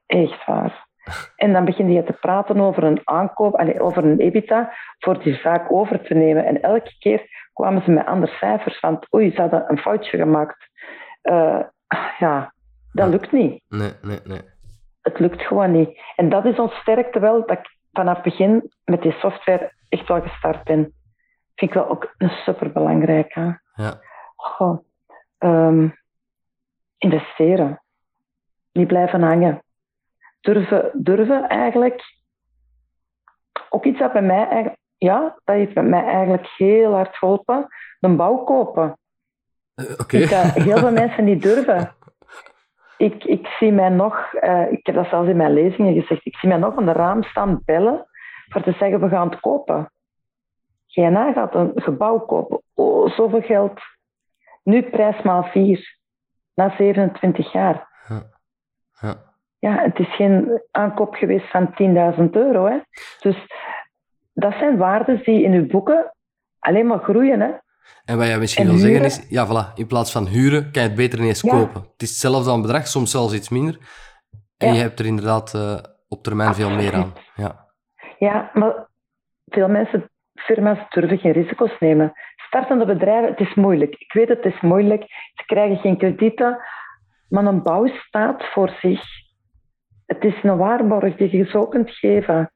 [0.05, 0.85] Echt waar.
[1.35, 5.35] En dan begin je te praten over een aankoop, allee, over een EBITDA, voor die
[5.35, 6.45] zaak over te nemen.
[6.45, 10.69] En elke keer kwamen ze met andere cijfers, want oei, ze hadden een foutje gemaakt.
[11.21, 11.61] Eh,
[12.19, 12.53] ja,
[12.91, 13.63] dat lukt niet.
[13.67, 14.41] Nee, nee, nee.
[15.01, 16.01] Het lukt gewoon niet.
[16.15, 20.07] En dat is ons sterkte wel, dat ik vanaf het begin met die software echt
[20.07, 20.93] wel gestart ben.
[21.55, 23.61] vind ik wel ook een superbelangrijke.
[23.73, 23.99] Ja.
[24.35, 24.79] Goh,
[25.37, 25.89] ehm,
[26.97, 27.81] investeren.
[28.71, 29.63] Niet blijven hangen.
[30.41, 32.01] Durven, durven eigenlijk.
[33.69, 37.67] Ook iets dat bij mij eigenlijk, ja, dat heeft bij mij eigenlijk heel hard geholpen.
[37.99, 38.97] Een bouw kopen.
[39.75, 40.17] Eh, Oké.
[40.67, 41.95] Heel veel mensen niet durven.
[42.97, 46.35] Ik, ik zie mij nog, eh, ik heb dat zelfs in mijn lezingen gezegd, ik
[46.37, 48.07] zie mij nog aan de raam staan bellen
[48.47, 49.91] voor te zeggen, we gaan het kopen.
[50.87, 52.61] GNA gaat een gebouw kopen.
[52.73, 53.79] Oh, zoveel geld.
[54.63, 55.97] Nu prijs maal 4.
[56.53, 57.87] Na 27 jaar.
[58.07, 58.23] Ja.
[59.01, 59.25] Ja.
[59.59, 61.73] Ja, het is geen aankoop geweest van
[62.17, 62.65] 10.000 euro.
[62.65, 62.77] Hè.
[63.19, 63.37] Dus
[64.39, 66.13] dat zijn waarden die in uw boeken
[66.59, 67.39] alleen maar groeien.
[67.41, 67.49] Hè.
[68.05, 70.81] En wat jij misschien En wil zeggen is, ja voilà, in plaats van huren kan
[70.81, 71.51] je het beter ineens Ja.
[71.51, 71.81] kopen.
[71.81, 73.77] Het is hetzelfde aan bedrag, soms zelfs iets minder.
[74.57, 74.73] En Ja.
[74.73, 77.13] je hebt er inderdaad eh, op termijn veel meer aan.
[77.35, 77.65] Ja.
[78.19, 78.87] Ja, maar
[79.45, 82.11] veel mensen, firma's durven geen risico's nemen.
[82.47, 83.95] Startende bedrijven, het is moeilijk.
[83.99, 85.03] Ik weet het is moeilijk.
[85.33, 86.59] Ze krijgen geen kredieten.
[87.29, 89.01] Maar een bouw staat voor zich.
[90.05, 92.51] Het is een waarborg die je zo kunt geven.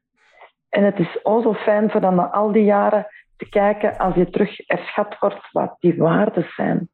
[0.71, 3.07] En het is ook zo fijn voor dan na al die jaren
[3.37, 6.89] te kijken als je terug erschat wordt wat die waarden zijn.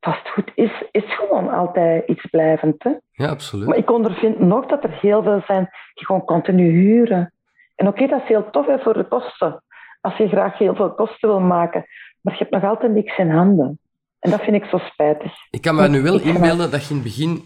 [0.00, 2.82] Vastgoed is, is gewoon altijd iets blijvend.
[2.82, 2.90] Hè?
[3.10, 3.68] ja, absoluut.
[3.68, 7.32] Maar ik ondervind nog dat er heel veel zijn die gewoon continu huren.
[7.74, 9.62] En oké, dat is heel tof hè, voor de kosten.
[10.00, 11.84] Als je graag heel veel kosten wil maken.
[12.20, 13.78] Maar je hebt nog altijd niks in handen.
[14.18, 15.32] En dat vind ik zo spijtig.
[15.50, 17.44] Ik kan me nu wel inbeelden dat je in het begin,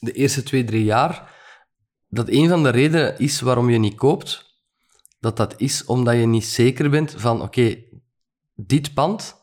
[0.00, 1.22] de eerste twee, drie jaar,
[2.08, 4.53] dat een van de redenen is waarom je niet koopt,
[5.24, 7.76] dat dat is omdat je niet zeker bent van, oké,
[8.54, 9.42] dit pand,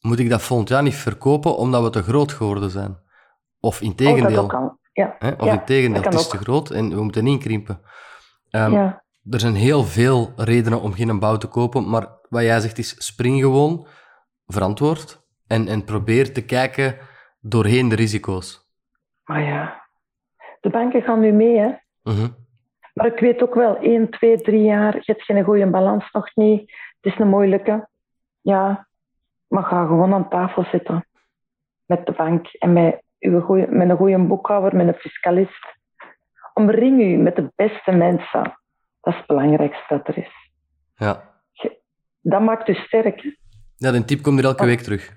[0.00, 2.98] moet ik dat volgend jaar niet verkopen omdat we te groot geworden zijn?
[3.60, 4.42] Of in Oh, dat tegendeel.
[4.42, 4.78] ook al.
[4.92, 5.16] Ja.
[5.18, 5.30] Hè?
[5.30, 7.80] Of Ja, in tegendeel, dat het is te groot en we moeten inkrimpen.
[8.50, 9.02] Ehm, ja.
[9.30, 12.94] Er zijn heel veel redenen om geen bouw te kopen, maar wat jij zegt is
[13.06, 13.86] spring gewoon,
[14.46, 16.96] verantwoord en, en probeer te kijken
[17.40, 18.70] doorheen de risico's.
[19.24, 19.88] Maar ja,
[20.60, 21.58] de banken gaan nu mee.
[21.58, 21.70] Hè?
[22.02, 22.28] Mhm.
[22.98, 26.34] Maar ik weet ook wel, 1, 2, 3 jaar, je hebt geen goede balans nog
[26.36, 26.60] niet.
[27.00, 27.88] Het is een moeilijke.
[28.40, 28.88] Ja,
[29.48, 31.06] maar ga gewoon aan tafel zitten.
[31.84, 35.76] Met de bank en met, uw goeie, met een goede boekhouder, met een fiscalist.
[36.54, 38.42] Omring u met de beste mensen.
[39.00, 40.32] Dat is het belangrijkste dat er is.
[40.94, 41.22] Ja.
[42.20, 43.36] Dat maakt u sterk.
[43.76, 44.68] ja, die tip komt er elke Oh.
[44.68, 45.16] week terug.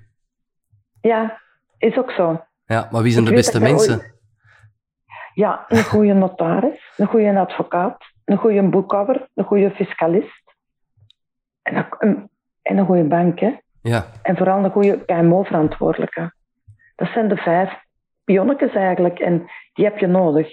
[1.02, 1.42] Ja,
[1.78, 2.46] is ook zo.
[2.66, 4.11] Ja, maar wie zijn Ik de beste mensen?
[5.34, 10.56] Ja, een goede notaris, een goede advocaat, een goede boekhouder, een goede fiscalist.
[11.62, 12.30] En een,
[12.62, 13.56] en een goede bank, hè.
[13.82, 16.34] Ja, En vooral een goede KMO-verantwoordelijke.
[16.96, 17.74] Dat zijn de vijf
[18.24, 19.20] pionnetjes eigenlijk.
[19.20, 20.50] En die heb je nodig.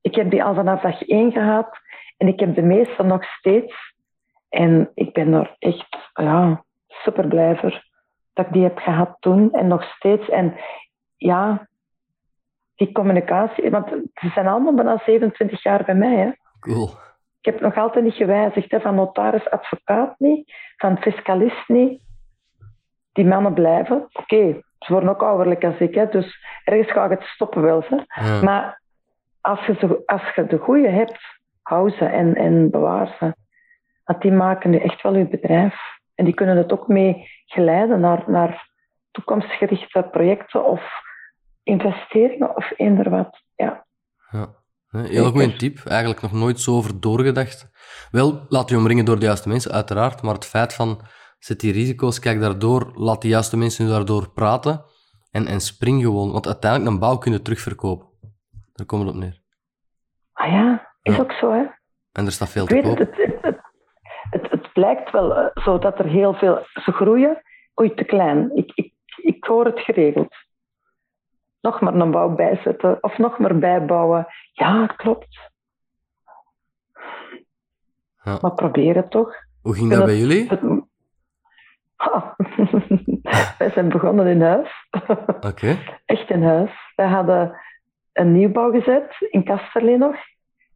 [0.00, 1.78] Ik heb die al vanaf dag één gehad.
[2.16, 3.94] En ik heb de meeste nog steeds.
[4.48, 7.84] En ik ben er echt ja, super blij voor
[8.32, 9.52] dat ik die heb gehad toen.
[9.52, 10.28] En nog steeds.
[10.28, 10.54] En
[11.16, 11.68] ja,
[12.76, 13.70] die communicatie.
[13.70, 16.16] Want ze zijn allemaal bijna 27 jaar bij mij.
[16.16, 16.30] Hè.
[16.60, 16.90] cool.
[17.40, 18.70] Ik heb nog altijd niet gewijzigd.
[18.70, 20.52] Hè, van notaris, advocaat niet.
[20.76, 22.00] Van fiscalist niet.
[23.12, 24.08] Die mannen blijven.
[24.12, 25.94] Oké, ze worden ook ouderlijk als ik.
[25.94, 27.84] Hè, dus ergens ga ik het stoppen wel.
[27.88, 28.24] Hè.
[28.26, 28.42] Ja.
[28.42, 28.80] Maar
[29.40, 31.20] als je, ze, als je de goede hebt,
[31.62, 33.34] hou ze en, en bewaar ze.
[34.04, 35.74] Want die maken nu echt wel je bedrijf.
[36.14, 38.68] En die kunnen het ook mee geleiden naar, naar
[39.10, 41.04] toekomstgerichte projecten of
[41.66, 43.42] investeringen of eender wat.
[43.56, 43.86] Ja.
[44.30, 44.54] Ja.
[44.88, 45.78] Hele goede tip.
[45.86, 47.70] Eigenlijk nog nooit zo over doorgedacht.
[48.10, 50.22] Wel, laat je omringen door de juiste mensen, uiteraard.
[50.22, 51.00] Maar het feit van,
[51.38, 54.84] zet die risico's, kijk daardoor, laat die juiste mensen daardoor praten.
[55.30, 56.32] En, en spring gewoon.
[56.32, 58.08] Want uiteindelijk, een bouw kunnen terugverkopen.
[58.72, 59.42] Daar komt het op neer.
[60.32, 61.22] Ah ja, is Ja.
[61.22, 61.64] ook zo hè.
[62.12, 62.98] En er staat veel Ik te koop.
[62.98, 63.58] het, het, het,
[64.30, 66.66] het, het blijkt wel eh, zo dat er heel veel...
[66.84, 67.42] Ze groeien.
[67.80, 68.56] Oei, te klein.
[68.56, 70.34] Ik, ik, ik hoor het geregeld.
[71.66, 72.98] Nog maar een bouw bijzetten.
[73.00, 74.26] Of nog maar bijbouwen.
[74.52, 75.50] Ja, klopt.
[78.22, 78.38] Ja.
[78.40, 79.34] Maar probeer het toch.
[79.62, 80.48] Hoe ging dat bij jullie?
[80.48, 80.84] Het-
[81.96, 82.36] Ha.
[83.58, 84.70] Wij zijn begonnen in huis.
[85.50, 85.76] Oké.
[86.04, 86.70] Echt in huis.
[86.96, 87.60] Wij hadden
[88.12, 90.16] een nieuwbouw gezet in Kasterlee nog.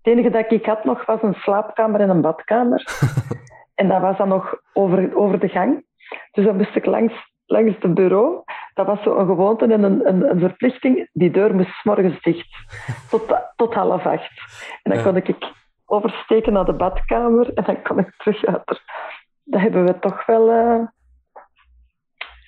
[0.03, 2.85] Het enige dat ik had nog was een slaapkamer en een badkamer.
[3.81, 5.85] en dat was dan nog over, over de gang.
[6.33, 7.15] Dus dan moest ik langs,
[7.47, 8.43] langs het bureau.
[8.87, 11.09] Dat was zo een gewoonte en een, een, een verplichting.
[11.13, 12.49] Die deur moest 's morgens dicht.
[13.11, 13.23] Tot,
[13.57, 14.31] tot half acht.
[14.83, 15.05] En dan Ja.
[15.05, 15.37] kon ik
[15.87, 18.63] oversteken naar de badkamer en dan kon ik terug uit.
[18.71, 18.83] er.
[19.45, 20.83] Dat hebben we toch wel eh,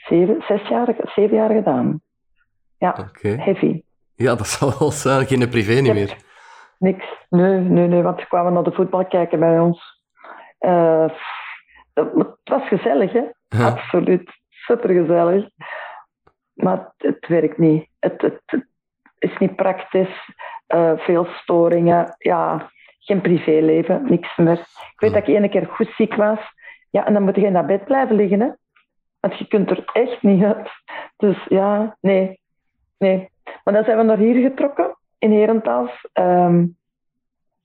[0.09, 2.01] zeven, zes jaar, zeven jaar gedaan.
[2.79, 3.29] Ja, Oké.
[3.29, 3.83] heavy.
[4.15, 5.27] Ja, dat zal wel zijn.
[5.27, 6.17] Geen privé niet meer.
[6.79, 7.05] Niks.
[7.29, 10.03] Nee, nee, nee, want ze kwamen naar de voetbal kijken bij ons.
[10.59, 11.07] Eh,
[11.95, 13.23] het was gezellig, hè?
[13.65, 14.31] Absoluut.
[14.49, 15.45] Supergezellig.
[16.55, 17.89] Maar het, werkt niet.
[17.99, 18.67] Het, het,
[19.19, 20.31] is niet praktisch.
[20.69, 22.15] Uh, veel storingen.
[22.19, 24.59] Ja, geen privéleven, niks meer.
[24.59, 26.39] Ik weet dat ik ene keer goed ziek was.
[26.91, 28.51] Ja, en dan moet je in dat bed blijven liggen, hè?
[29.21, 30.71] Want je kunt er echt niet uit.
[31.17, 32.41] Dus ja, nee.
[32.99, 33.31] Nee.
[33.65, 36.09] Maar dan zijn we naar hier getrokken, in Herentals.
[36.13, 36.77] Um,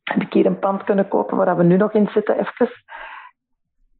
[0.04, 2.70] heb ik hier een pand kunnen kopen waar we nu nog in zitten, even.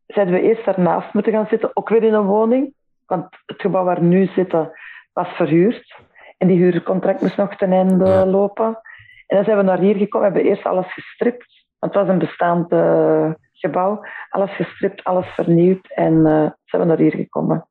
[0.08, 2.74] Zeiden we eerst daarnaast moeten gaan zitten, ook weer in een woning.
[3.08, 4.72] Want het gebouw waar we nu zitten
[5.14, 5.96] was verhuurd.
[6.38, 8.82] En die huurcontract moest nog ten einde lopen.
[9.28, 11.66] En dan zijn we naar hier gekomen, we hebben eerst alles gestript.
[11.80, 14.06] Want het was een bestaand uh, gebouw.
[14.30, 15.92] Alles gestript, alles vernieuwd.
[15.94, 17.68] En uh, zijn we naar hier gekomen.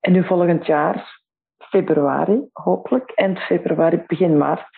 [0.00, 1.20] En nu volgend jaar,
[1.58, 4.68] februari, hopelijk, eind februari, begin maart,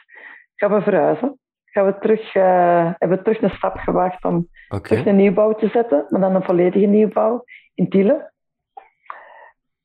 [0.55, 1.39] gaan we verhuizen.
[1.65, 4.49] Gaan we terug, uh, hebben we terug een stap gewaagd om
[4.83, 8.34] terug een nieuwbouw te zetten, maar dan een volledige nieuwbouw in Tielen.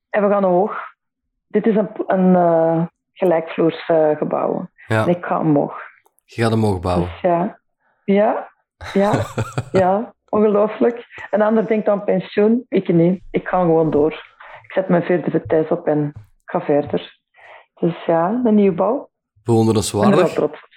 [0.09, 0.77] En we gaan omhoog.
[1.47, 4.69] Dit is een, een uh, gelijkvloers uh, gebouw.
[4.87, 5.03] Ja.
[5.03, 5.81] En ik ga omhoog.
[6.25, 7.07] Je gaat omhoog bouwen?
[7.07, 7.59] Dus ja.
[8.03, 8.49] Ja,
[8.93, 9.25] ja,
[9.71, 10.13] ja.
[10.29, 11.05] Ongelooflijk.
[11.31, 12.65] Een ander denkt aan pensioen.
[12.67, 13.21] Ik niet.
[13.31, 14.11] Ik ga gewoon door.
[14.61, 16.13] Ik zet mijn vierde vitesse op en
[16.45, 17.19] ga verder.
[17.79, 19.09] Dus ja, een nieuwbouw.
[19.43, 20.33] Bewonderenswaardig.
[20.33, 20.67] trots.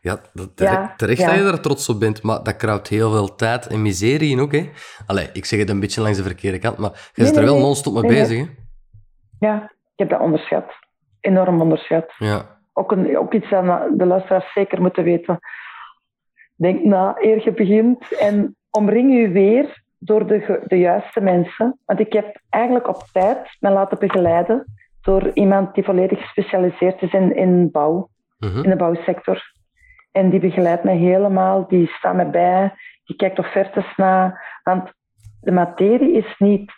[0.00, 3.34] Ja, dat, terecht, terecht dat je er trots op bent, maar dat kruipt heel veel
[3.34, 4.52] tijd en miserie in ook.
[4.52, 4.70] Hè?
[5.06, 7.58] Allee, ik zeg het een beetje langs de verkeerde kant, maar je nee, er wel
[7.58, 8.38] non-stop mee bezig.
[8.38, 8.46] Hè?
[9.38, 10.72] Ja, ik heb dat onderschat.
[11.20, 12.12] Enorm onderschat.
[12.18, 12.58] Ja.
[12.72, 13.64] Ook, een, ook iets dat
[13.98, 15.38] de luisteraars zeker moeten weten.
[16.56, 21.78] Denk na, eer je begint en omring je weer door de, de juiste mensen.
[21.84, 24.64] Want ik heb eigenlijk op tijd me laten begeleiden
[25.00, 28.62] door iemand die volledig gespecialiseerd is in, in bouw, mhm.
[28.62, 29.54] in de bouwsector.
[30.12, 34.40] En die begeleidt mij helemaal, die staat me bij, die kijkt offertes na.
[34.62, 34.92] Want
[35.40, 36.72] de materie is niet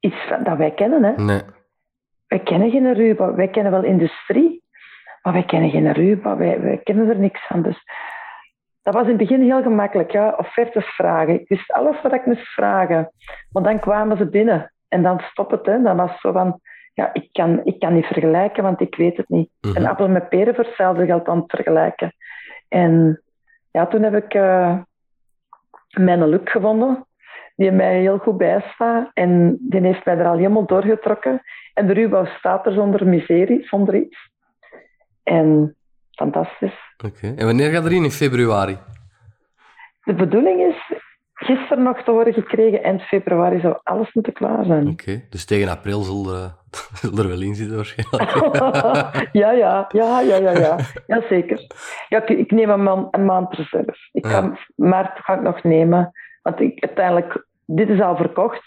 [0.00, 1.04] iets dat wij kennen.
[1.04, 1.22] Hè?
[1.22, 1.40] Nee.
[2.30, 4.62] Wij kennen geen ruwbouw, wij kennen wel industrie,
[5.22, 7.62] maar wij kennen geen ruwbouw, wij, wij kennen er niks van.
[7.62, 7.82] Dus
[8.82, 11.40] dat was in het begin heel gemakkelijk, ja, offertes vragen.
[11.40, 13.12] Ik wist alles wat ik moest vragen.
[13.52, 15.66] Maar dan kwamen ze binnen en dan stop het.
[15.66, 15.82] Hè.
[15.82, 16.60] Dan was zo van,
[16.94, 19.50] ja, ik kan, ik kan niet vergelijken, want ik weet het niet.
[19.60, 22.12] Mm Een appel met peren voor hetzelfde geld aan het vergelijken.
[22.68, 23.22] En
[23.70, 24.78] ja, toen heb ik uh,
[25.90, 27.06] mijn look gevonden,
[27.60, 29.10] die mij heel goed bijstaat.
[29.14, 31.42] En die heeft mij er al helemaal doorgetrokken.
[31.74, 34.30] En de ruwbouw staat er zonder miserie, zonder iets.
[35.22, 35.76] En
[36.10, 36.78] fantastisch.
[37.04, 37.34] Oké.
[37.36, 38.04] En wanneer gaat er in?
[38.04, 38.78] In februari?
[40.04, 40.98] De bedoeling is
[41.34, 42.82] gisteren nog te horen gekregen.
[42.82, 44.88] Eind februari zou alles moeten klaar zijn.
[44.88, 45.22] Oké.
[45.30, 46.54] Dus tegen april zal er,
[47.20, 48.32] er wel in zitten waarschijnlijk.
[49.42, 50.76] ja, ja, ja, ja, ja, ja.
[51.06, 51.66] ja zeker.
[52.08, 53.96] Ja, ik, neem een, man, een maand reserve.
[54.12, 56.12] Ik ga, Maart ga ik nog nemen.
[56.42, 58.62] Want ik, uiteindelijk, dit is al verkocht.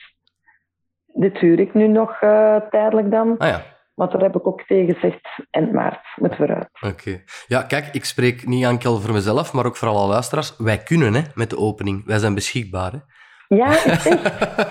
[1.06, 3.38] Dit huur ik nu nog uh, tijdelijk dan.
[3.38, 3.62] Ah ja.
[3.96, 6.70] Maar daar heb ik ook tegen gezegd, eind maart moeten we eruit.
[6.82, 7.24] Oké.
[7.48, 10.58] Ja, kijk, ik spreek niet enkel voor mezelf, maar ook voor alle luisteraars.
[10.58, 12.06] Wij kunnen hè, met de opening.
[12.06, 12.92] Wij zijn beschikbaar.
[12.92, 12.98] Hè.
[13.48, 13.68] Ja?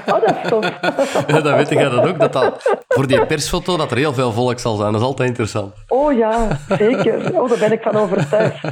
[0.07, 0.81] Oh, dat is tof.
[1.33, 2.19] ja, dat weet jij dan ook.
[2.19, 4.93] Dat dat, voor die persfoto dat er heel veel volk zal zijn.
[4.93, 5.75] Dat is altijd interessant.
[5.89, 7.41] Oh ja, zeker.
[7.41, 8.63] Oh, daar ben ik van overtuigd.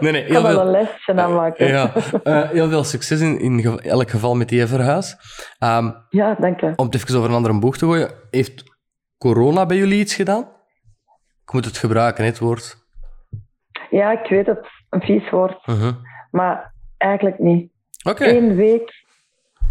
[0.00, 1.66] Nee, nee, ik kan wel een lesje aanmaken.
[1.66, 1.92] Ja,
[2.24, 5.16] uh, heel veel succes in, in elk geval met die verhuis.
[5.58, 6.72] Um, ja, dank je.
[6.76, 8.10] Om het even over een andere boeg te gooien.
[8.30, 8.62] Heeft
[9.18, 10.48] corona bij jullie iets gedaan?
[11.44, 12.76] Ik moet het gebruiken, het woord.
[13.90, 14.66] Ja, ik weet het.
[14.90, 15.66] Een vies woord.
[15.66, 15.88] Uh
[16.30, 17.70] Maar eigenlijk niet.
[18.08, 18.24] Oké.
[18.24, 19.05] Eén week,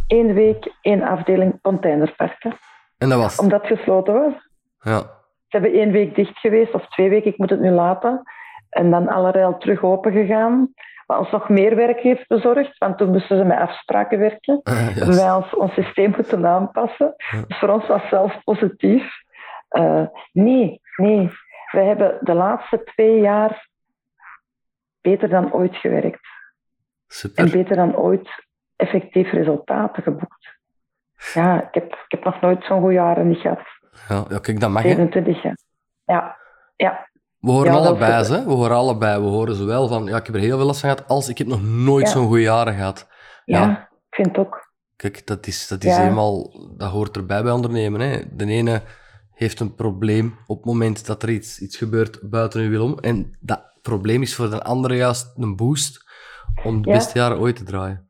[0.08, 2.58] één week, één afdeling containerparken.
[2.98, 3.40] En dat was?
[3.40, 4.34] Omdat het gesloten was.
[4.80, 5.00] Ja.
[5.48, 8.24] Ze hebben één week dicht geweest, of twee weken, ik moet het nu laten.
[8.70, 10.74] En dan allerlei terug open gegaan.
[11.06, 14.62] Wat ons nog meer werk heeft bezorgd, want toen moesten ze met afspraken werken.
[14.64, 17.16] Uh, wij ons, ons systeem moeten aanpassen.
[17.48, 19.12] Dus voor ons was zelf positief.
[19.70, 21.32] Uh, nee, nee.
[21.72, 23.68] We hebben de laatste twee jaar
[25.02, 26.28] beter dan ooit gewerkt.
[27.08, 27.44] Super.
[27.44, 28.45] En beter dan ooit
[28.76, 30.58] effectief resultaten geboekt.
[31.34, 33.60] Ja, ik heb, ik heb nog nooit zo'n goede jaren niet gehad.
[34.08, 35.56] Ja, ja kijk, dat mag 27, ja.
[36.06, 36.38] Ja,
[36.76, 37.10] ja.
[37.40, 38.44] We horen allebei, hè?
[38.46, 39.22] We horen allebei.
[39.22, 41.38] We horen zowel van, ja, ik heb er heel veel last van gehad, als ik
[41.38, 43.08] heb nog nooit zo'n goede jaren gehad.
[43.46, 44.74] Ja, ik vind het ook.
[44.96, 48.00] Kijk, dat is, dat is eenmaal, dat hoort erbij bij ondernemen.
[48.00, 48.36] Hè?
[48.36, 48.82] De ene
[49.32, 53.00] heeft een probleem op het moment dat er iets, iets gebeurt buiten uw wil om.
[53.00, 56.04] En dat probleem is voor de andere juist een boost
[56.64, 58.05] om de beste jaren ooit te draaien.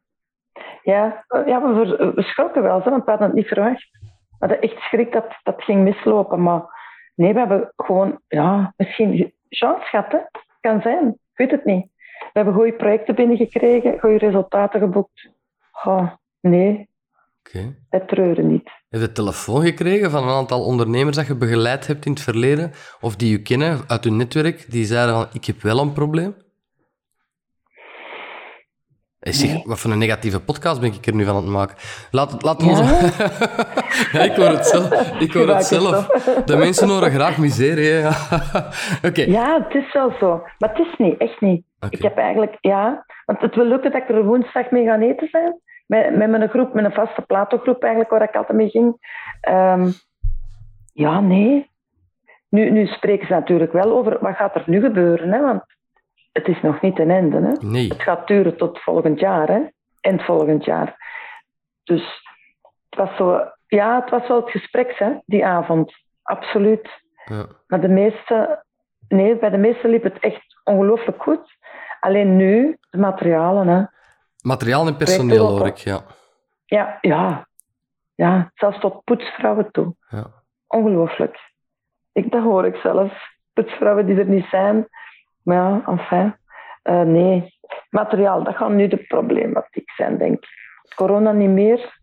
[0.86, 3.88] Ja, ja we, schrokken wel, want we hadden het niet verwacht.
[4.02, 6.42] We hadden echt schrik dat dat ging mislopen.
[6.42, 6.64] Maar
[7.16, 10.12] nee, we hebben gewoon, ja, misschien chance gehad.
[10.12, 10.18] Hè?
[10.60, 11.88] Kan zijn, ik weet het niet.
[12.20, 15.30] We hebben goede projecten binnengekregen, goede resultaten geboekt.
[15.84, 16.90] Oh, nee,
[17.48, 17.76] Oké.
[17.90, 18.70] Wij treuren niet.
[18.90, 22.72] Heb je telefoon gekregen van een aantal ondernemers dat je begeleid hebt in het verleden,
[23.02, 26.36] of die je kennen uit hun netwerk, die zeiden van, ik heb wel een probleem?
[29.34, 29.64] Zeg.
[29.64, 31.76] Wat voor een negatieve podcast ben ik er nu van aan het maken?
[32.12, 32.80] Laat, laat ons...
[32.80, 32.86] Ja?
[34.20, 35.20] ja, ik hoor het zelf.
[35.20, 36.08] Ik hoor het zelf.
[36.46, 38.08] De mensen horen graag miserie.
[39.10, 39.22] Oké.
[39.22, 40.44] Ja, het is wel zo.
[40.60, 41.66] Maar het is niet, echt niet.
[41.90, 45.28] Ik heb eigenlijk, ja, want het wil lukken dat ik er woensdag mee ga eten
[45.32, 45.60] zijn.
[45.86, 48.98] Met, met mijn groep, met een vaste platogroep eigenlijk, waar ik altijd mee ging.
[49.42, 49.90] Ehm,
[50.94, 51.70] ja, nee.
[52.50, 55.42] Nu, nu spreken ze natuurlijk wel over wat gaat er nu gebeuren, hè?
[55.42, 55.64] want
[56.36, 57.42] het is nog niet een einde.
[57.42, 57.68] Hè?
[57.68, 57.88] Nee.
[57.88, 59.62] Het gaat duren tot volgend jaar, hè?
[60.02, 60.96] eind volgend jaar.
[61.84, 62.22] Dus
[62.90, 65.94] het was zo, ja, het was wel het gesprek, hè, die avond.
[66.24, 66.90] Absoluut.
[67.26, 67.46] Ja.
[67.68, 68.64] Maar de meeste,
[69.08, 71.58] nee, bij de meesten liep het echt ongelooflijk goed.
[72.00, 73.84] Alleen nu, de materialen, hè.
[74.42, 76.02] Materiaal en personeel hoor ik, ja.
[76.66, 77.48] Ja, ja.
[78.16, 79.96] Ja, zelfs tot poetsvrouwen toe.
[80.10, 80.28] ja.
[80.68, 81.40] Ongelooflijk.
[82.12, 83.14] Ik, dat hoor ik zelfs.
[83.54, 84.88] Poetsvrouwen die er niet zijn.
[85.46, 86.36] Maar ja, enfin.
[86.82, 87.58] Eh, nee,
[87.90, 90.48] materiaal, dat gaat nu de problematiek zijn, denk ik.
[90.96, 92.00] Corona niet meer,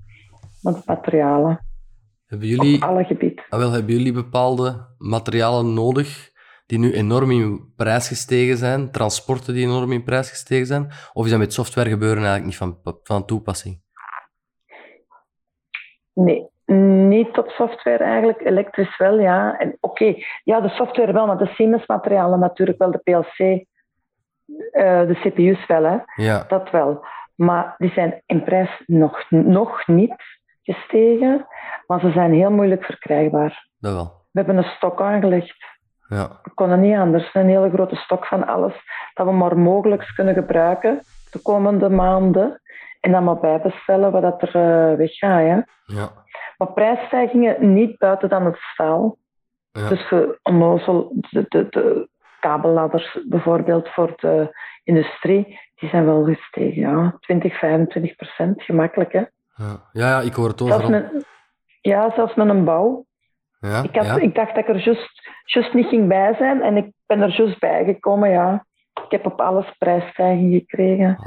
[0.63, 1.67] maar de materialen.
[2.27, 2.77] Hebben jullie...
[2.77, 3.45] Op alle gebieden.
[3.49, 6.31] Ah, wel, hebben jullie bepaalde materialen nodig
[6.67, 8.91] die nu enorm in prijs gestegen zijn?
[8.91, 10.93] Transporten die enorm in prijs gestegen zijn?
[11.13, 13.83] Of is dat met software gebeuren eigenlijk niet van, van toepassing?
[16.15, 18.41] Nee, niet op software eigenlijk.
[18.41, 19.59] Elektrisch wel, ja.
[19.59, 23.39] En Oké, ja, de software wel, maar de Siemens-materialen natuurlijk wel, de PLC,
[24.73, 25.99] eh, de CPU's wel, hè.
[26.15, 27.05] Ja, dat wel.
[27.35, 30.15] Maar die zijn in prijs nog, nog niet
[30.63, 31.47] gestegen,
[31.87, 33.69] maar ze zijn heel moeilijk verkrijgbaar.
[33.79, 34.05] dat wel.
[34.05, 35.71] We hebben een stok aangelegd.
[36.09, 37.35] Ja, We konden niet anders.
[37.35, 38.75] Een hele grote stok van alles
[39.15, 42.61] dat we maar mogelijk kunnen gebruiken de komende maanden.
[43.01, 45.41] En dan maar bijbestellen wat dat er eh, weggaat.
[45.41, 45.61] Hè.
[45.95, 46.11] ja,
[46.63, 49.17] Maar prijsstijgingen niet buiten dan het staal.
[49.73, 49.89] ja.
[49.89, 52.09] Dus voor onnozel, de, de, de
[52.41, 56.81] kabelladders bijvoorbeeld voor de industrie, die zijn wel gestegen.
[56.81, 57.17] Ja.
[57.21, 59.13] 20, 25 procent, gemakkelijk.
[59.13, 59.19] Hè.
[59.19, 61.01] Ja, ja, ja, ik hoor het Zelfs overal.
[61.01, 61.27] met,
[61.81, 63.05] ja, zelfs met een bouw.
[63.61, 64.17] Ja, Ik, had, ja.
[64.17, 67.37] ik dacht dat ik er juist, juist niet ging bij zijn en ik ben er
[67.37, 68.67] juist bij gekomen, ja.
[69.05, 71.19] Ik heb op alles prijsstijging gekregen.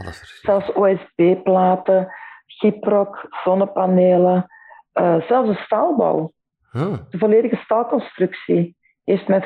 [0.41, 2.13] Zelfs OSB-platen,
[2.45, 4.49] gyprock, zonnepanelen,
[4.95, 6.33] eh, zelfs de staalbouw.
[6.71, 6.93] Huh.
[7.09, 9.41] De volledige staalconstructie heeft mij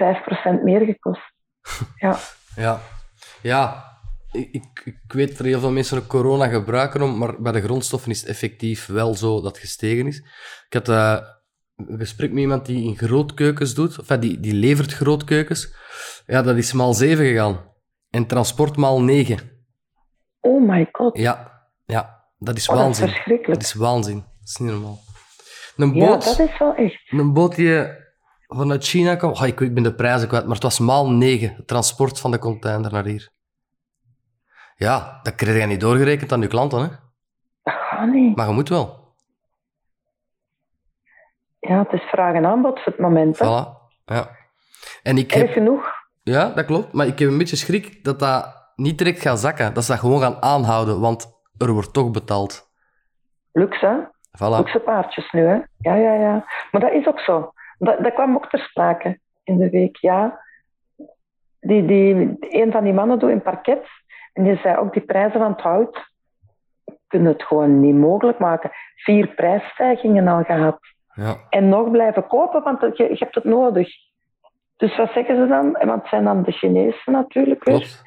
[0.59, 1.33] 5% meer gekost.
[1.95, 2.17] Ja,
[2.55, 2.79] Ja,
[3.41, 3.87] ja.
[4.31, 7.51] Ik, ik, ik weet dat er heel veel mensen ook corona gebruiken, om, maar bij
[7.51, 10.17] de grondstoffen is het effectief wel zo dat het gestegen is.
[10.67, 11.17] Ik had eh,
[11.75, 15.75] een gesprek met iemand die in grootkeukens doet, of eh, die, die levert grootkeukens.
[16.25, 17.59] Ja, dat is maal 7 gegaan.
[18.09, 19.39] En transport maal 9.
[20.39, 23.05] oh my god, Ja, ja, dat is oh, dat is waanzin.
[23.05, 23.61] Dat verschrikkelijk.
[23.61, 24.15] is waanzin.
[24.15, 24.99] Dat is niet normaal.
[25.79, 27.11] Een Ja, dat is wel echt.
[27.11, 27.85] een boot die
[28.47, 31.53] vanuit China kwam, oh, ik, ik ben de prijzen kwijt, maar het was maal 9,
[31.55, 33.29] het transport van de container naar hier.
[34.75, 36.87] Ja, dat krijg je niet doorgerekend aan je klanten, hè?
[37.63, 38.35] Dat gaat niet.
[38.35, 38.97] maar je moet wel.
[41.59, 43.39] Ja, het is vraag en aanbod voor het moment.
[43.39, 43.45] hè.
[43.45, 43.91] Voilà.
[44.05, 44.29] Ja.
[45.03, 45.85] En ik Erg heb, genoeg.
[46.23, 49.73] ja, dat klopt, maar ik heb een beetje schrik dat dat niet direct gaat zakken,
[49.73, 52.69] dat ze dat gewoon gaan aanhouden, want er wordt toch betaald.
[53.51, 53.95] Luxe, hè?
[54.37, 54.57] Voilà.
[54.57, 55.59] Luxe paardjes nu, hè?
[55.77, 56.45] Ja, ja, ja.
[56.71, 57.53] Maar dat is ook zo.
[57.77, 60.39] Dat, dat kwam ook ter sprake in de week, ja.
[61.59, 63.87] Die, die, een van die mannen doet in parket.
[64.33, 66.07] En die zei ook, die prijzen van het hout
[67.07, 68.71] kunnen het gewoon niet mogelijk maken.
[68.95, 70.79] Vier prijsstijgingen al gehad.
[71.13, 71.35] Ja.
[71.49, 73.89] En nog blijven kopen, want je, je hebt het nodig.
[74.77, 75.71] Dus wat zeggen ze dan?
[75.71, 78.01] Want het zijn dan de Chinezen natuurlijk weer.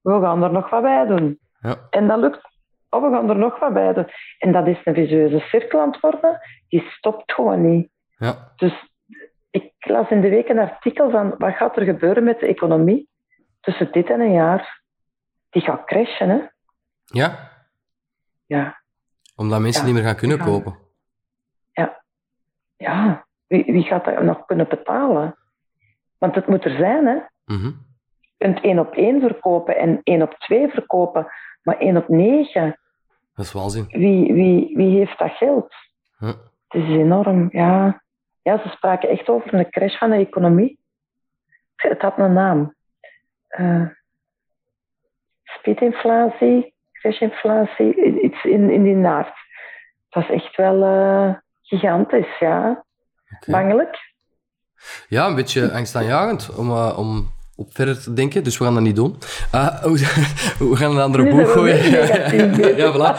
[0.00, 1.38] We gaan er nog wat bij doen.
[1.60, 1.76] Ja.
[1.90, 2.49] En dat lukt.
[2.90, 4.08] Oh, we gaan er nog wat bij doen.
[4.38, 6.40] En dat is een visueuze cirkel aan het worden.
[6.68, 7.90] Die stopt gewoon niet.
[8.16, 8.52] Ja.
[8.56, 8.88] Dus
[9.50, 13.08] ik las in de week een artikel van wat gaat er gebeuren met de economie
[13.60, 14.82] tussen dit en een jaar.
[15.50, 16.38] Die gaat crashen, hè?
[17.04, 17.50] Ja,
[18.46, 18.80] Ja.
[19.36, 20.44] omdat mensen Ja, niet meer gaan kunnen ja.
[20.44, 20.78] kopen.
[22.76, 23.26] Ja.
[23.46, 25.36] Wie, wie gaat dat nog kunnen betalen?
[26.18, 27.18] Want het moet er zijn, hè?
[27.44, 27.66] Mhm.
[28.20, 31.26] Je kunt één op één verkopen en één op twee verkopen.
[31.62, 32.79] Maar één op negen,
[33.40, 33.86] Dat is waanzin.
[33.88, 35.74] wie, wie, wie heeft dat geld?
[36.18, 36.26] Ja.
[36.68, 38.02] Het is enorm, ja.
[38.42, 40.78] Ja, ze spraken echt over een crash van de economie.
[41.76, 42.74] Het had een naam.
[43.48, 43.86] Eh
[45.44, 49.36] speedinflatie, crashinflatie, iets in, in die naart.
[50.08, 52.84] Het was echt wel eh, gigantisch, ja.
[53.46, 54.12] Bangelijk.
[55.08, 57.30] Ja, een beetje angstaanjagend om, eh, om
[57.60, 59.16] op verder te denken, dus we gaan dat niet doen.
[59.54, 59.82] Uh,
[60.72, 61.90] we gaan een andere boeg gooien.
[62.76, 63.10] ja, voilà.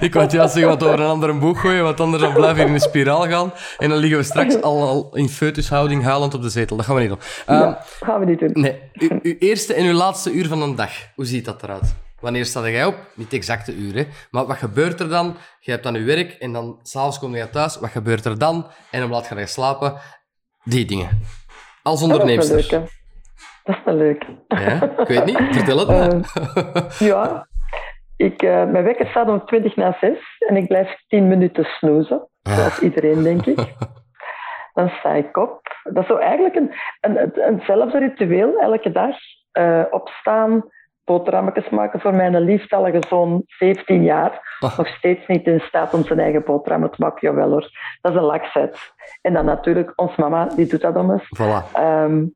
[0.00, 2.68] Ik wou juist zeggen, wat over een andere boeg gooien, want anders dan blijven we
[2.68, 3.52] in een spiraal gaan.
[3.78, 6.76] En dan liggen we straks al, al in foetushouding huilend op de zetel.
[6.76, 7.18] Dat gaan we niet doen.
[7.18, 8.50] Uh, ja, gaan we niet doen.
[8.52, 8.80] Nee.
[8.92, 11.94] U, uw eerste en uw laatste uur van een dag, hoe ziet dat eruit?
[12.20, 12.96] Wanneer sta jij op?
[13.14, 15.36] Niet exacte uren, maar wat gebeurt er dan?
[15.60, 17.78] Je hebt dan je werk en dan s'avonds kom je thuis.
[17.78, 18.66] Wat gebeurt er dan?
[18.90, 19.94] En dan laat je je slapen.
[20.64, 21.20] Die dingen.
[21.82, 22.44] Als ondernemer.
[23.66, 24.26] Dat, is wel leuk.
[24.48, 25.38] Ja, ik weet niet.
[25.50, 26.14] Vertel het maar.
[27.02, 27.46] Uh, ja,
[28.16, 32.28] ik, uh, mijn wekker staat om 20 na 6 en ik blijf 10 minuten snoezen.
[32.42, 33.58] Zoals iedereen, denk ik.
[34.74, 35.60] Dan sta ik op.
[35.82, 39.16] Dat is zo eigenlijk een, een, eenzelfde ritueel elke dag.
[39.52, 40.64] Uh, opstaan,
[41.04, 44.56] boterhammetjes maken voor mijn lieftallige zoon, 17 jaar.
[44.60, 44.78] Oh.
[44.78, 47.28] Nog steeds niet in staat om zijn eigen boterhammen te maken.
[47.28, 48.92] Jawel hoor, dat is een laksheid.
[49.20, 51.28] En dan natuurlijk, ons mama, die doet dat om eens.
[51.38, 51.80] Voilà.
[51.80, 52.34] Um,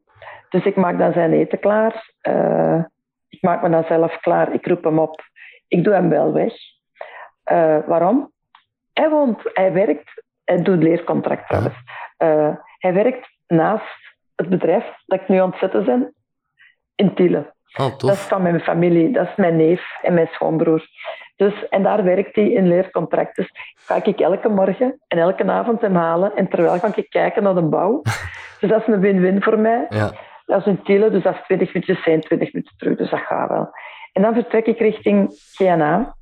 [0.51, 2.13] dus ik maak dan zijn eten klaar.
[2.23, 2.85] Uh,
[3.29, 4.53] ik maak me dan zelf klaar.
[4.53, 5.23] Ik roep hem op.
[5.69, 6.53] Ik doe hem wel weg.
[7.53, 8.33] Uh, waarom?
[8.93, 11.77] Hij woont, hij werkt, hij doet leercontract trouwens.
[12.19, 16.15] Uh, hij werkt naast het bedrijf dat ik nu aan het zetten ben,
[16.95, 17.55] in Tiele.
[17.77, 20.87] Oh, dat is van mijn familie, dat is mijn neef en mijn schoonbroer.
[21.37, 23.37] Dus, en daar werkt hij in leercontract.
[23.37, 26.37] Dus ga ik elke morgen en elke avond hem halen.
[26.37, 28.03] En terwijl ga ik kijken naar de bouw.
[28.61, 29.87] Dus dat is een win-win voor mij.
[29.89, 30.11] Ja.
[30.51, 32.97] Dat is een dus dat is 20 minuutjes zijn, 20 minuten terug.
[32.97, 33.71] Dus dat gaat wel.
[34.13, 36.17] En dan vertrek ik richting GNA.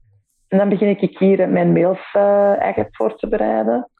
[0.48, 3.90] En dan begin ik hier mijn mails uh, eigenlijk voor te bereiden.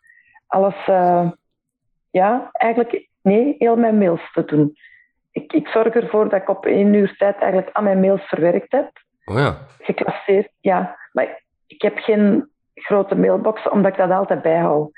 [0.47, 1.31] Alles, uh,
[2.11, 4.76] ja, eigenlijk, nee, heel mijn mails te doen
[5.39, 8.72] ik, ik zorg ervoor dat ik op één uur tijd eigenlijk al mijn mails verwerkt
[8.72, 8.91] heb.
[9.24, 9.59] Oh ja.
[9.79, 10.99] Geclasseerd, ja.
[11.12, 14.91] Maar ik heb geen grote mailbox, omdat ik dat altijd bijhoud.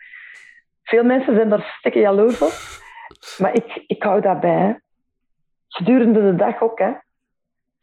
[0.82, 2.52] Veel mensen zijn daar stikken jaloers op,
[3.38, 4.80] maar ik, ik hou dat bij.
[5.70, 6.92] Gedurende de dag ook, hè.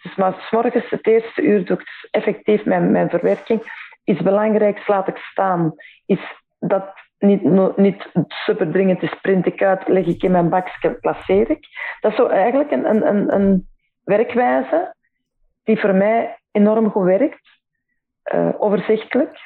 [0.01, 3.61] Dus maar s het eerste uur doe ik effectief mijn, mijn verwerking.
[4.03, 5.73] Iets belangrijks laat ik staan.
[6.05, 6.19] Is
[6.59, 7.43] dat niet,
[7.77, 11.67] niet super dringend is, print ik uit, leg ik in mijn bakje, placeer ik.
[11.99, 13.67] Dat is zo eigenlijk een, een, een, een
[14.03, 14.95] werkwijze
[15.63, 17.47] die voor mij enorm goed werkt.
[18.33, 19.39] Uh, overzichtelijk.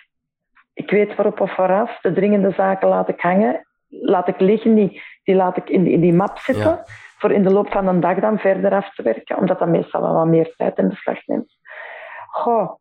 [0.74, 2.00] Ik weet waarop of vooraf.
[2.02, 3.68] De dringende zaken laat ik hangen.
[3.88, 6.84] Laat ik liggen, die, die laat ik in die, in die map zitten.
[7.18, 10.02] Voor in de loop van een dag dan verder af te werken, omdat dat meestal
[10.02, 11.58] wel wat meer tijd in beslag neemt.
[12.28, 12.80] Goh.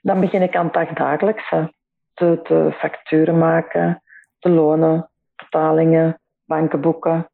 [0.00, 1.72] Dan begin ik aan het dagdagelijkse
[2.14, 4.02] te, te facturen maken,
[4.38, 7.30] te lonen, betalingen, bankenboeken.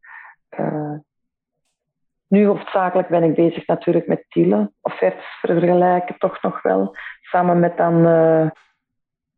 [0.59, 0.95] Uh,
[2.26, 7.76] nu hoofdzakelijk ben ik bezig natuurlijk met Tiele, offertes vergelijken toch nog wel, samen met
[7.76, 8.51] dan, uh,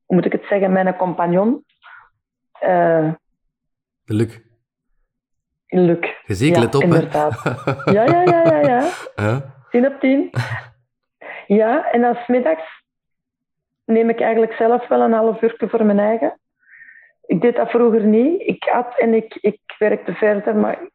[0.05, 1.65] hoe moet ik het zeggen, mijn compagnon.
[2.63, 3.13] Uh,
[4.13, 4.39] Luc.
[5.69, 5.99] Luc.
[6.27, 7.43] Je ziet, ja, let op, inderdaad.
[7.97, 8.91] ja, ja, ja, ja, ja.
[9.17, 9.55] ja.
[9.71, 10.31] Tien op tien.
[11.47, 12.83] Ja, en dan smiddags
[13.85, 16.41] neem ik eigenlijk zelf wel een half uur voor mijn eigen.
[17.27, 18.41] Ik deed dat vroeger niet.
[18.41, 20.91] Ik at en ik, ik werkte verder, maar ik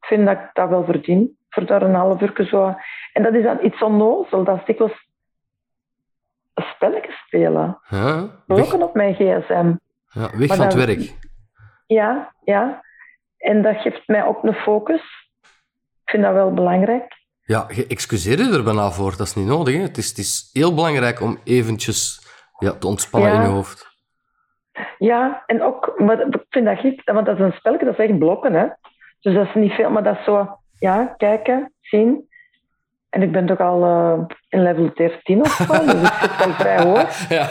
[0.00, 1.38] vind dat ik dat wel verdien.
[1.48, 2.74] Voor daar een half uur zo.
[3.12, 4.44] En dat is dan iets onnozel.
[4.44, 5.08] Dat is dikwijls
[6.54, 7.78] een spelletje spelen.
[7.88, 9.74] Ja, Blokken op mijn gsm.
[10.08, 11.25] Ja, weg maar van het werk.
[11.86, 12.84] Ja, ja.
[13.36, 15.02] En dat geeft mij ook een focus.
[16.04, 17.14] Ik vind dat wel belangrijk.
[17.42, 19.10] Ja, je excuseerde er bijna voor.
[19.16, 19.74] Dat is niet nodig.
[19.74, 19.80] Hè?
[19.80, 22.20] Het, is, het is heel belangrijk om eventjes
[22.58, 23.94] ja, te ontspannen in je hoofd.
[24.98, 28.08] Ja, en ook, maar ik vind dat gek, want dat is een spelletje, dat is
[28.08, 28.52] echt blokken.
[28.52, 28.66] Hè?
[29.20, 32.28] Dus dat is niet veel, maar dat is zo, ja, kijken, zien.
[33.16, 34.12] En ik ben toch al uh,
[34.48, 37.08] in level 13 of zo, dus ik zit al vrij hoog.
[37.28, 37.48] Ja.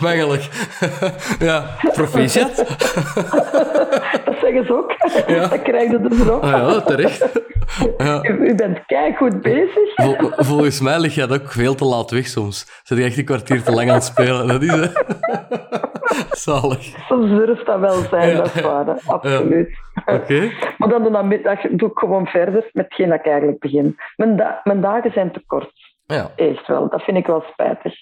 [0.00, 0.48] Makkelijk.
[1.48, 2.56] ja, proficiat.
[4.24, 4.94] dat zeggen ze ook.
[5.26, 5.46] Ja.
[5.46, 6.42] Dat krijg je er ook.
[6.42, 7.26] Ah, ja, terecht.
[7.98, 8.22] Ja.
[8.22, 8.78] U, u, bent
[9.16, 9.94] goed bezig.
[9.94, 12.80] Vol, volgens mij lig je dat ook veel te laat weg soms.
[12.82, 14.46] Zit je echt een kwartier te lang aan het spelen.
[14.46, 14.88] Dat is.
[16.46, 16.82] Zalig.
[16.82, 19.00] Soms durft dat wel zijn, dat is waar.
[19.06, 19.78] Absoluut.
[20.06, 20.50] Oké.
[20.78, 23.96] Maar dan de namiddag doe ik gewoon verder met hetgeen dat ik eigenlijk begin.
[24.16, 25.72] Mijn, da mijn dagen zijn te kort.
[26.06, 26.30] Ja.
[26.36, 26.88] Echt wel.
[26.88, 27.94] Dat vind ik wel spijtig.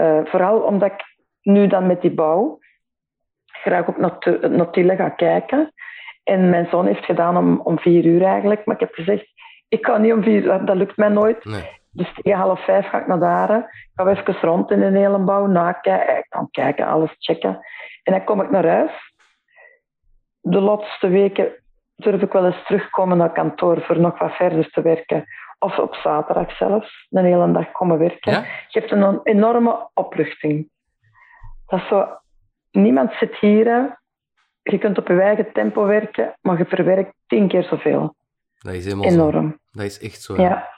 [0.00, 1.04] Uh, vooral omdat ik
[1.42, 2.58] nu dan met die bouw
[3.62, 3.96] graag op
[4.50, 5.72] Notille ga kijken.
[6.24, 8.64] En mijn zoon heeft gedaan om, om vier uur eigenlijk.
[8.64, 9.26] Maar ik heb gezegd,
[9.68, 11.44] ik kan niet om vier uur, dat lukt mij nooit.
[11.44, 11.77] Nee.
[11.90, 13.58] Dus tegen half vijf ga ik naar daar.
[13.58, 16.16] Ik ga even rond in een hele bouw, nakijken.
[16.16, 17.60] Ik kan kijken, alles checken.
[18.02, 19.12] En dan kom ik naar huis.
[20.40, 21.62] De laatste weken
[21.96, 25.24] durf ik wel eens terugkomen naar kantoor voor nog wat verder te werken.
[25.58, 28.32] Of op zaterdag zelfs, een hele dag komen werken.
[28.32, 28.44] Ja?
[28.68, 30.70] Je een enorme opluchting.
[31.66, 32.18] Dat is zo,
[32.70, 33.98] niemand zit hier
[34.70, 38.14] je kunt op je eigen tempo werken, maar je verwerkt tien keer zoveel.
[38.58, 39.14] Dat is helemaal zo.
[39.14, 39.58] Enorm.
[39.70, 40.36] Dat is echt zo.
[40.36, 40.42] Ja.
[40.42, 40.77] Ja.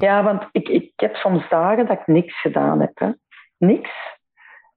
[0.00, 2.98] Ja, want ik, ik heb soms dagen dat ik niks gedaan heb.
[2.98, 3.10] Hè.
[3.58, 3.90] Niks.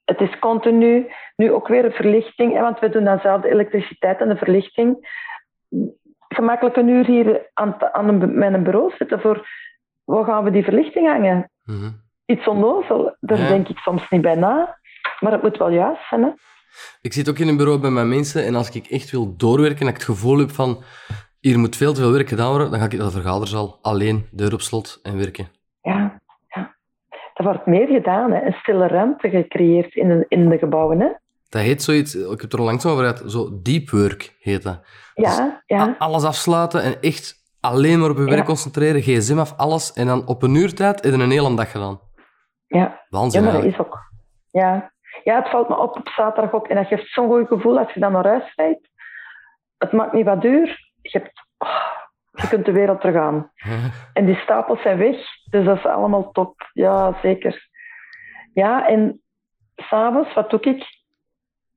[0.06, 3.50] Het is continu, nu ook weer een verlichting, hè, want we doen dan zelf de
[3.50, 5.08] elektriciteit en de verlichting.
[6.28, 9.48] Gemakkelijk een uur hier aan, aan een, mijn bureau zitten voor,
[10.04, 11.52] waar gaan we die verlichting hangen?
[11.64, 11.90] Mhm.
[12.26, 13.48] Iets onnozel, daar Ja.
[13.48, 14.78] denk ik soms niet bij na.
[15.20, 16.24] Maar het moet wel juist zijn.
[16.24, 16.30] Hè?
[17.02, 19.80] Ik zit ook in een bureau bij mijn mensen en als ik echt wil doorwerken
[19.82, 20.84] en ik het gevoel heb van
[21.46, 24.54] hier moet veel te veel werk gedaan worden, dan ga ik de vergaderzaal alleen, deur
[24.54, 25.48] op slot en werken.
[25.82, 26.76] Ja, ja.
[27.34, 28.46] Er wordt meer gedaan, hè.
[28.46, 31.00] een stille ruimte gecreëerd in de, in de gebouwen.
[31.00, 31.08] Hè?
[31.50, 34.64] Dat heet zoiets, ik heb het er al langs over gehad, zo deep work heet
[34.64, 34.82] dat.
[35.14, 35.80] Ja, ja.
[35.82, 38.44] A- Alles afsluiten en echt alleen maar op je werk Ja.
[38.44, 39.94] concentreren, gsm af, alles.
[39.94, 42.00] En dan op een uur tijd heb je een hele dag gedaan.
[42.68, 42.80] ja.
[42.80, 43.98] Ja, Waanzin maar dat is ook.
[44.52, 44.92] Ja.
[45.24, 46.68] ja, het valt me op op zaterdag ook.
[46.68, 48.90] En dat geeft zo'n goed gevoel als je dan naar huis rijdt.
[49.78, 50.84] Het maakt niet wat duur.
[51.12, 51.70] Je, hebt, oh,
[52.32, 53.52] je kunt de wereld terug aan.
[54.14, 55.18] En die stapels zijn weg.
[55.50, 56.70] Dus dat is allemaal top.
[56.74, 57.70] Ja, zeker.
[58.54, 59.22] Ja, en
[59.76, 60.86] s'avonds, wat doe ik?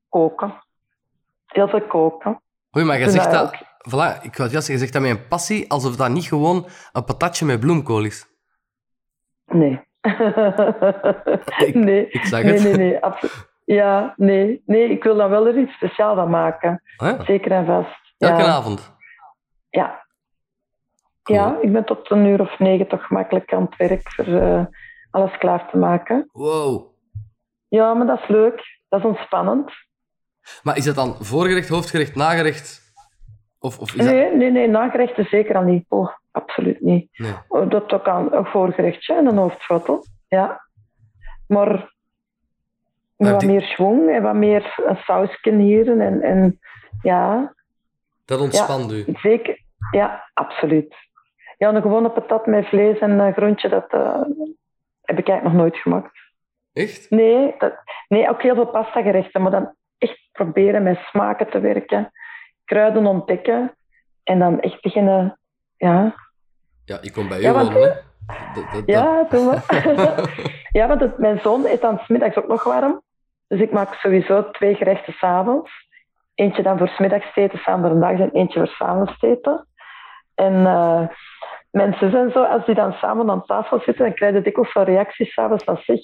[0.09, 0.53] Koken.
[1.45, 2.41] Heel veel koken.
[2.77, 3.55] Oei, maar je zegt dat.
[3.89, 6.67] Voilà, ik wou juist zeggen, je zegt dat met een passie, alsof dat niet gewoon
[6.91, 8.27] een patatje met bloemkool is.
[9.45, 9.87] Nee.
[11.67, 12.09] Ik- nee.
[12.09, 12.63] ik zag nee, het.
[12.63, 13.47] nee, nee, absoluut.
[13.65, 14.61] Ja, nee.
[14.65, 16.81] Nee, ik wil dan wel er iets speciaals van maken.
[16.97, 18.13] Ah, Zeker en vast.
[18.17, 18.47] Elke ja.
[18.47, 18.97] avond.
[19.69, 20.07] Ja.
[21.23, 21.37] Cool.
[21.37, 24.65] ja, ik ben tot een uur of negen toch gemakkelijk aan het werk voor eh,
[25.11, 26.29] alles klaar te maken.
[26.31, 26.87] Wow.
[27.67, 28.79] Ja, maar dat is leuk.
[28.89, 29.71] Dat is ontspannend.
[30.63, 32.93] Maar is dat dan voorgerecht, hoofdgerecht, nagerecht?
[33.59, 34.13] Of, of is dat...
[34.13, 35.85] Nee, nee, nee, nagerechten zeker al niet.
[35.87, 37.09] Oh, absoluut niet.
[37.17, 37.33] Nee.
[37.47, 40.05] Oh, Dat ook aan een voorgerechtje en een hoofdschotel.
[40.27, 40.67] Ja.
[41.47, 41.93] Maar
[43.15, 45.99] met wat meer schwung en wat meer sausje hier.
[45.99, 46.59] En, en
[47.01, 47.53] ja,
[48.29, 49.05] Dat ontspant u.
[49.07, 49.59] zeker.
[49.91, 50.95] Ja, absoluut.
[51.57, 54.21] Ja, een gewone patat met vlees en een groentje, dat eh,
[55.01, 56.17] heb ik eigenlijk nog nooit gemaakt.
[56.73, 57.09] Echt?
[57.09, 57.73] Nee, dat,
[58.07, 62.11] nee, ook heel veel pasta gerechten, maar dan echt proberen met smaken te werken,
[62.65, 63.75] kruiden ontdekken
[64.23, 65.39] en dan echt beginnen,
[65.77, 66.15] ja,
[66.85, 67.89] Ja, ik kom bij u Ja, wonen, hè.
[68.53, 69.61] Dat, dat, ja, doen we.
[70.79, 73.01] ja, want het, mijn zoon eet dan 's middags ook nog warm,
[73.47, 75.88] dus ik maak sowieso twee gerechten s'avonds.
[76.39, 78.81] Eentje dan voor 's middags te eten, samen voor de dag en eentje voor 's
[78.81, 79.67] avonds te eten.
[80.35, 81.07] En eh,
[81.71, 84.83] mensen zijn zo, als die dan samen aan tafel zitten, dan krijg je dikwijls zo'n
[84.83, 85.99] reacties s'avonds van zeg,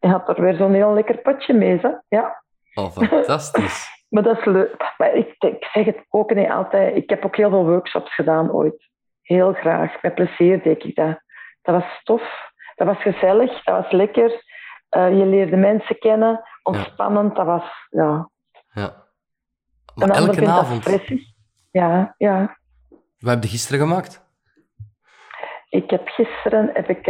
[0.00, 1.90] je had er weer zo'n heel lekker potje mee, hè?
[2.08, 2.42] Ja.
[2.74, 3.86] Oh, fantastisch.
[4.12, 4.94] Maar dat is leuk.
[4.98, 6.96] Maar ik, ik zeg het ook niet altijd.
[6.96, 8.90] Ik heb ook heel veel workshops gedaan ooit.
[9.22, 10.02] Heel graag.
[10.02, 11.22] Met plezier deed ik dat.
[11.62, 12.50] Dat was tof.
[12.74, 13.62] Dat was gezellig.
[13.64, 14.42] Dat was lekker.
[14.88, 16.42] Eh, je leerde mensen kennen.
[16.62, 17.36] Ontspannend.
[17.36, 18.28] Dat was, ja.
[18.72, 19.01] Ja.
[19.94, 20.84] Een Maar elke avond.
[21.70, 22.58] Ja, ja.
[23.18, 24.24] Wat heb je gisteren gemaakt?
[25.68, 27.06] Ik heb gisteren heb ik,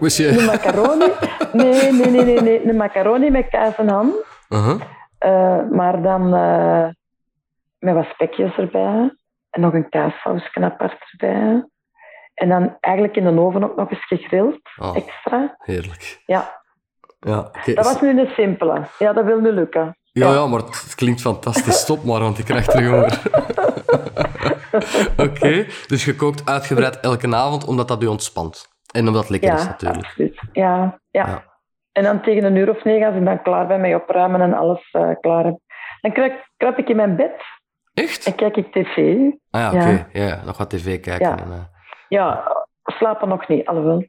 [0.00, 0.38] monsieur.
[0.38, 1.06] een macaroni.
[1.52, 2.68] Nee, nee, nee, nee, nee.
[2.68, 4.12] Een macaroni met kaas en ham.
[4.48, 4.80] Uh-huh.
[5.18, 6.88] Eh, maar dan eh,
[7.78, 9.14] met wat spekjes erbij.
[9.50, 11.64] En nog een kaassausje apart erbij.
[12.34, 14.60] En dan eigenlijk in de oven ook nog eens gegrild.
[14.76, 15.54] Oh, Extra.
[15.58, 16.22] heerlijk.
[16.26, 16.62] Ja,
[17.20, 18.82] Ja, dat was nu een simpele.
[18.98, 19.96] Ja, dat wil nu lukken.
[20.12, 21.78] Ja, ja, maar het klinkt fantastisch.
[21.80, 23.22] Stop maar, want ik krijg terug honger.
[25.26, 28.68] Oké, dus je kookt uitgebreid elke avond omdat dat u ontspant.
[28.94, 30.04] En omdat het lekker is natuurlijk.
[30.04, 30.40] absoluut.
[30.52, 31.26] Ja, ja.
[31.26, 31.44] Ja.
[31.92, 34.54] En dan tegen een uur of negen, als ik dan klaar ben met opruimen en
[34.54, 35.58] alles eh, klaar heb,
[36.00, 37.42] dan kruip, kruip ik in mijn bed
[37.94, 38.26] Echt?
[38.26, 39.16] en kijk ik tv.
[39.50, 39.88] Ah ja, oké.
[39.88, 40.06] Ja.
[40.12, 40.26] Ja.
[40.26, 41.28] Ja, nog wat tv kijken.
[41.28, 41.38] Ja.
[41.38, 41.64] En, eh,
[42.08, 42.52] Ja,
[42.82, 44.06] slapen nog niet, alhoewel.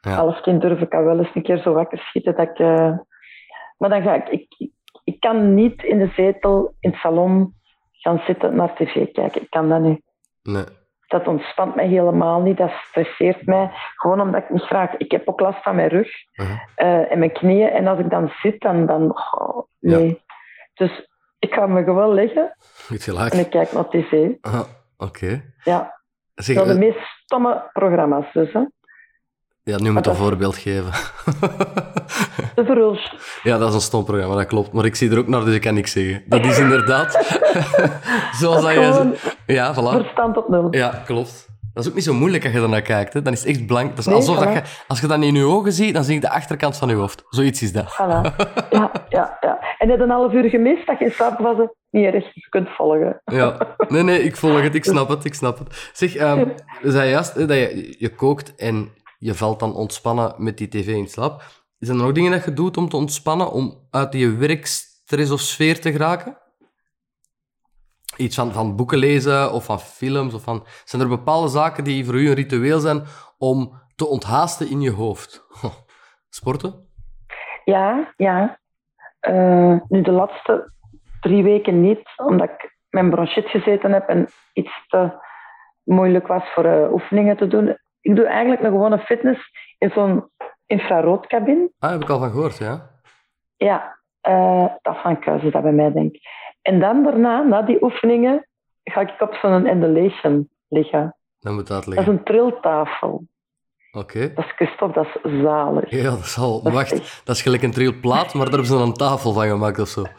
[0.00, 0.10] Ja.
[0.10, 2.36] Half tien durf ik al wel eens een keer zo wakker schieten.
[2.36, 2.92] Dat ik, eh,
[3.78, 4.72] Maar dan ga ik, ik...
[5.26, 7.54] kan niet in de zetel in het salon
[7.92, 9.42] gaan zitten naar tv kijken.
[9.42, 10.02] Ik kan dat niet.
[10.42, 10.64] nee.
[11.06, 12.56] Dat ontspant mij helemaal niet.
[12.56, 13.70] Dat stresseert mij.
[13.94, 14.96] Gewoon omdat ik niet graag...
[14.96, 16.60] Ik heb ook last van mijn rug Uh-huh.
[16.74, 17.68] eh, en mijn knieën.
[17.70, 18.86] En als ik dan zit, dan...
[18.86, 20.22] dan oh, nee.
[20.74, 21.08] Dus
[21.38, 22.56] ik ga me gewoon leggen
[22.88, 24.30] en ik kijk naar tv.
[24.40, 24.60] Ah,
[24.96, 25.42] oké.
[25.64, 26.00] Ja,
[26.34, 28.52] Zeg, dat zijn de eh, meest stomme programma's dus.
[28.52, 28.64] Hè.
[29.64, 30.90] Ja, nu moet dat- een voorbeeld geven.
[32.54, 33.14] De Verhulst.
[33.42, 34.72] ja, dat is een stom programma, dat klopt.
[34.72, 36.22] Maar ik zie er ook naar, dus ik kan niks zeggen.
[36.26, 37.12] Dat is inderdaad...
[38.40, 39.14] Zoals dat je...
[39.46, 40.02] Ja, voilà.
[40.02, 40.66] verstand op nul.
[40.70, 41.46] Ja, klopt.
[41.72, 43.12] Dat is ook niet zo moeilijk als je ernaar kijkt.
[43.12, 43.22] Hè.
[43.22, 43.88] Dan is het echt blank.
[43.90, 46.14] Dat is Nee, alsof dat je, als je dat in je ogen ziet, dan zie
[46.14, 47.24] je de achterkant van je hoofd.
[47.28, 47.92] Zoiets is dat.
[47.92, 48.36] Voilà.
[48.70, 49.58] Ja, ja, ja.
[49.78, 51.56] En net een half uur gemist dat je in slaap was.
[51.90, 53.20] Niet erg, je kunt volgen.
[53.24, 53.56] Ja.
[53.88, 54.74] Nee, nee, ik volg het.
[54.74, 55.24] Ik snap het.
[55.24, 55.90] Ik snap het.
[55.92, 56.48] Zeg, ehm
[56.82, 58.92] we zei juist hè, dat je, je kookt en
[59.24, 61.42] je valt dan ontspannen met die tv in slaap.
[61.78, 65.30] Zijn er nog dingen dat je doet om te ontspannen, om uit je werkstress stress
[65.30, 66.38] of sfeer te geraken?
[68.16, 70.34] Iets van, van boeken lezen of van films?
[70.34, 70.66] Of van...
[70.84, 73.02] Zijn er bepaalde zaken die voor u een ritueel zijn
[73.38, 75.46] om te onthaasten in je hoofd?
[76.38, 76.88] Sporten?
[77.64, 78.58] Ja, ja.
[79.28, 80.72] Uh, nu de laatste
[81.20, 85.22] drie weken niet, omdat ik mijn bronchit gezeten heb en iets te
[85.82, 87.76] moeilijk was voor uh, oefeningen te doen.
[88.04, 89.40] Ik doe eigenlijk een gewone fitness
[89.78, 90.30] in zo'n
[90.66, 91.70] infraroodcabine.
[91.78, 92.90] Ah, heb ik al van gehoord, ja.
[93.56, 93.96] Ja,
[94.28, 96.16] uh, dat van Kuizen dat bij mij, denk
[96.62, 98.46] En dan daarna, na die oefeningen,
[98.84, 101.16] ga ik op zo'n endulation liggen.
[101.40, 102.04] Dan moet dat liggen.
[102.04, 103.24] Dat is een triltafel.
[103.92, 104.32] Oké.
[104.34, 105.90] Dat is Christophe, dat is zalig.
[105.90, 106.62] Ja, dat is al...
[106.62, 109.78] Wacht, dat is gelijk een trilplaat, maar daar hebben ze dan een tafel van gemaakt
[109.78, 110.02] of zo.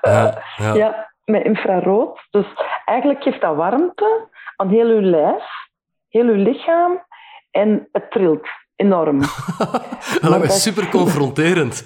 [0.00, 0.74] Ja, ja.
[0.74, 2.26] ja, met infrarood.
[2.30, 2.46] Dus
[2.84, 5.44] eigenlijk geeft dat warmte aan heel uw lijf,
[6.08, 7.05] heel uw lichaam
[7.56, 9.20] en het trilt enorm.
[10.20, 11.84] dat is super confronterend.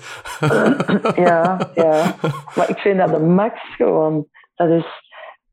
[1.29, 2.15] ja, ja.
[2.55, 4.27] Maar ik vind dat de max gewoon.
[4.55, 4.87] Dat is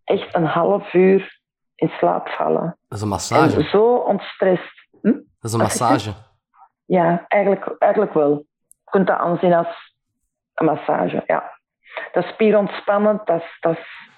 [0.03, 1.39] echt een half uur
[1.75, 2.77] in slaap vallen.
[2.87, 3.55] Dat is een massage.
[3.55, 4.87] En zo ontstrest.
[5.01, 5.11] Hm?
[5.11, 6.13] Dat is een massage.
[6.89, 8.45] Ja, eigenlijk, eigenlijk wel.
[8.67, 9.93] Je kunt dat aanzien als
[10.53, 11.59] een massage, ja.
[12.11, 13.25] Dat is spierontspannend.
[13.25, 14.09] Dat is, dat is...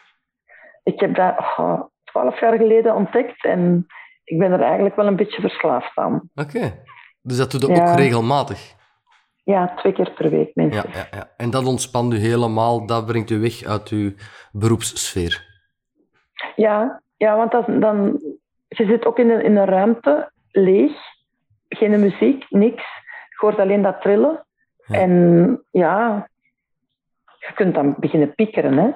[0.84, 3.88] Ik heb dat oh, twaalf jaar geleden ontdekt en
[4.30, 6.30] ik ben er eigenlijk wel een beetje verslaafd aan.
[6.36, 6.84] Oké.
[7.22, 8.76] Dus dat doe je ook regelmatig?
[9.44, 10.96] Ja, twee keer per week minstens.
[10.96, 11.30] Ja, ja, ja.
[11.38, 14.12] En dat ontspant u helemaal, dat brengt u weg uit uw
[14.52, 15.48] beroepssfeer?
[16.56, 18.22] Ja, ja want dat, dan,
[18.68, 20.92] je zit ook in een, in een ruimte, leeg,
[21.70, 22.84] geen muziek, niks.
[23.30, 24.46] Je hoort alleen dat trillen.
[24.88, 26.30] En ja,
[27.40, 28.90] je kunt dan beginnen piekeren, hè.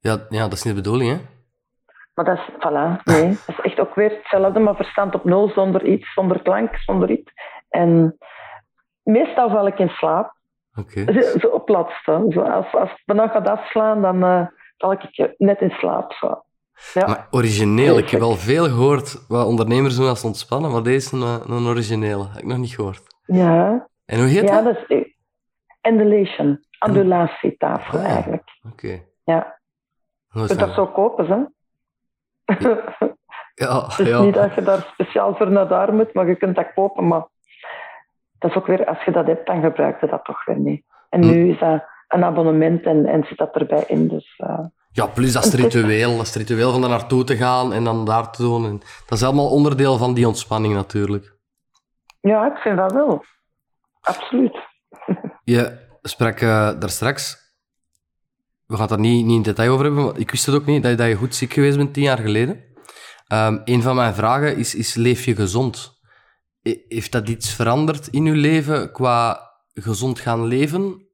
[0.00, 1.33] Ja, ja, dat is niet de bedoeling, hè?
[2.14, 3.28] Maar dat is, voilà, nee.
[3.46, 7.10] Dat is echt ook weer hetzelfde, maar verstand op nul, zonder iets, zonder klank, zonder
[7.10, 7.32] iets.
[7.68, 8.16] En
[9.02, 10.34] meestal val ik in slaap.
[10.74, 11.22] Oké.
[11.38, 12.26] Zo op laatste.
[12.28, 14.46] Zo als, als het vannacht gaat afslaan, dan uh,
[14.78, 16.12] val ik net in slaap.
[16.12, 16.42] Zo.
[16.92, 17.06] Ja.
[17.06, 21.12] Maar origineel, ik heb wel veel gehoord wat ondernemers doen als ontspannen, maar deze is
[21.12, 22.26] een, een originele.
[22.28, 23.02] Heb ik nog niet gehoord.
[23.26, 23.88] Ja.
[24.04, 24.74] En hoe heet ja, dat?
[24.74, 25.14] dat is
[25.80, 26.64] Andulation.
[26.78, 28.48] Andulatietafel ah, eigenlijk.
[28.72, 29.02] Oké.
[29.24, 29.60] Ja.
[30.30, 31.36] Je kunt dat zo kopen, hè?
[33.54, 34.20] Ja, ja.
[34.22, 37.06] niet dat je daar speciaal voor naar daar moet, maar je kunt dat kopen.
[37.08, 37.26] Maar
[38.38, 40.84] dat is ook weer, als je dat hebt, dan gebruik je dat toch weer niet.
[41.08, 41.30] En Hm.
[41.30, 44.08] nu is dat een abonnement en, en zit dat erbij in.
[44.08, 44.58] Dus, uh,
[44.90, 46.10] Ja, plus dat is het ritueel.
[46.16, 48.64] Dat is het ritueel van daar naartoe te gaan en dan daar te doen.
[48.64, 51.36] En dat is allemaal onderdeel van die ontspanning natuurlijk.
[52.20, 53.24] ja, ik vind dat wel.
[54.00, 54.58] Absoluut.
[55.44, 57.43] Je sprak eh, daar straks,
[58.66, 60.82] we gaan daar niet, niet in detail over hebben, want ik wist het ook niet,
[60.82, 62.64] dat je, dat je goed ziek geweest bent tien jaar geleden.
[63.26, 66.00] Ehm een van mijn vragen is, is, leef je gezond?
[66.62, 71.08] E- Heeft dat iets veranderd in je leven qua gezond gaan leven?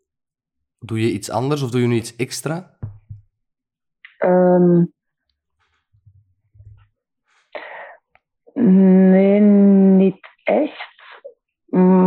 [0.78, 2.78] Doe je iets anders of doe je nu iets extra?
[4.18, 4.84] Ehm,
[9.10, 10.88] nee, niet echt.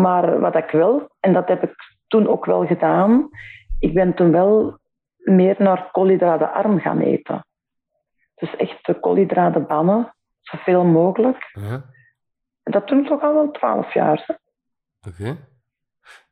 [0.02, 1.76] Maar wat ik wil, en dat heb ik
[2.08, 3.30] toen ook wel gedaan,
[3.80, 4.80] ik ben toen wel
[5.24, 7.45] meer naar koolhydratenarm gaan eten.
[8.36, 11.49] Dus echt de koolhydraten bannen, zoveel mogelijk.
[11.53, 11.84] Ja,
[12.63, 14.39] En dat doen toch al wel twaalf jaar.
[15.07, 15.38] Oké.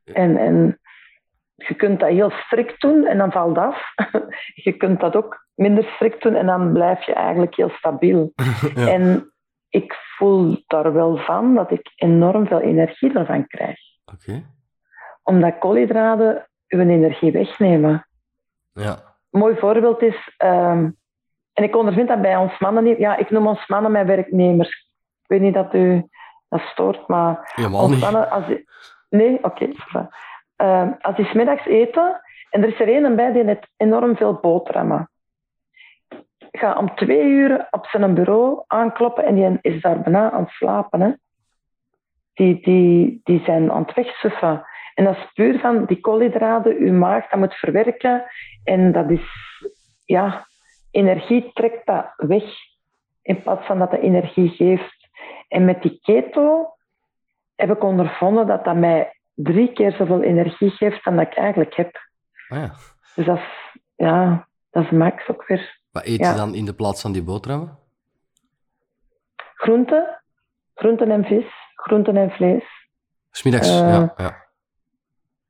[0.03, 0.79] En, en
[1.55, 3.93] je kunt dat heel strikt doen en dan valt af.
[4.65, 8.31] je kunt dat ook minder strikt doen en dan blijf je eigenlijk heel stabiel.
[8.75, 8.87] Ja.
[8.87, 9.33] En
[9.69, 13.79] ik voel daar wel van dat ik enorm veel energie ervan krijg.
[14.05, 14.43] Oké.
[15.23, 18.07] Omdat koolhydraten uw energie wegnemen.
[18.73, 18.91] Ja.
[19.31, 20.89] Een mooi voorbeeld is, ehm,
[21.53, 24.89] en ik ondervind dat bij ons mannen niet, ja, ik noem ons mannen mijn werknemers.
[25.21, 26.09] Ik weet niet dat u
[26.49, 28.45] dat stoort, maar Helemaal ons mannen, als
[29.09, 29.69] nee, oké.
[30.55, 34.33] Ehm, als die middags eten en er is er een bij die heeft enorm veel
[34.33, 35.09] boterhammen.
[36.51, 40.51] Ga om twee uur op zijn bureau aankloppen en die is daar bijna aan het
[40.51, 41.01] slapen.
[41.01, 41.11] Hè.
[42.33, 44.65] Die, die, die zijn aan het wegsuffen.
[45.01, 48.23] En dat is puur van die koolhydraten, uw maag dat moet verwerken.
[48.63, 49.21] En dat is,
[50.05, 50.47] ja,
[50.91, 52.43] energie trekt dat weg.
[53.21, 55.09] In plaats van dat de energie geeft.
[55.47, 56.73] En met die keto
[57.55, 61.75] heb ik ondervonden dat dat mij drie keer zoveel energie geeft dan dat ik eigenlijk
[61.75, 61.95] heb.
[62.47, 62.71] Ah, ja.
[63.15, 65.79] Dus dat is, ja, dat is max ook weer.
[65.91, 66.29] Wat eet Ja.
[66.31, 67.77] je dan in de plaats van die boterhammen?
[69.55, 70.21] Groenten,
[70.75, 71.45] groenten en vis,
[71.75, 72.63] groenten en vlees.
[73.31, 74.13] Smiddags, Eh, ja.
[74.17, 74.49] ja.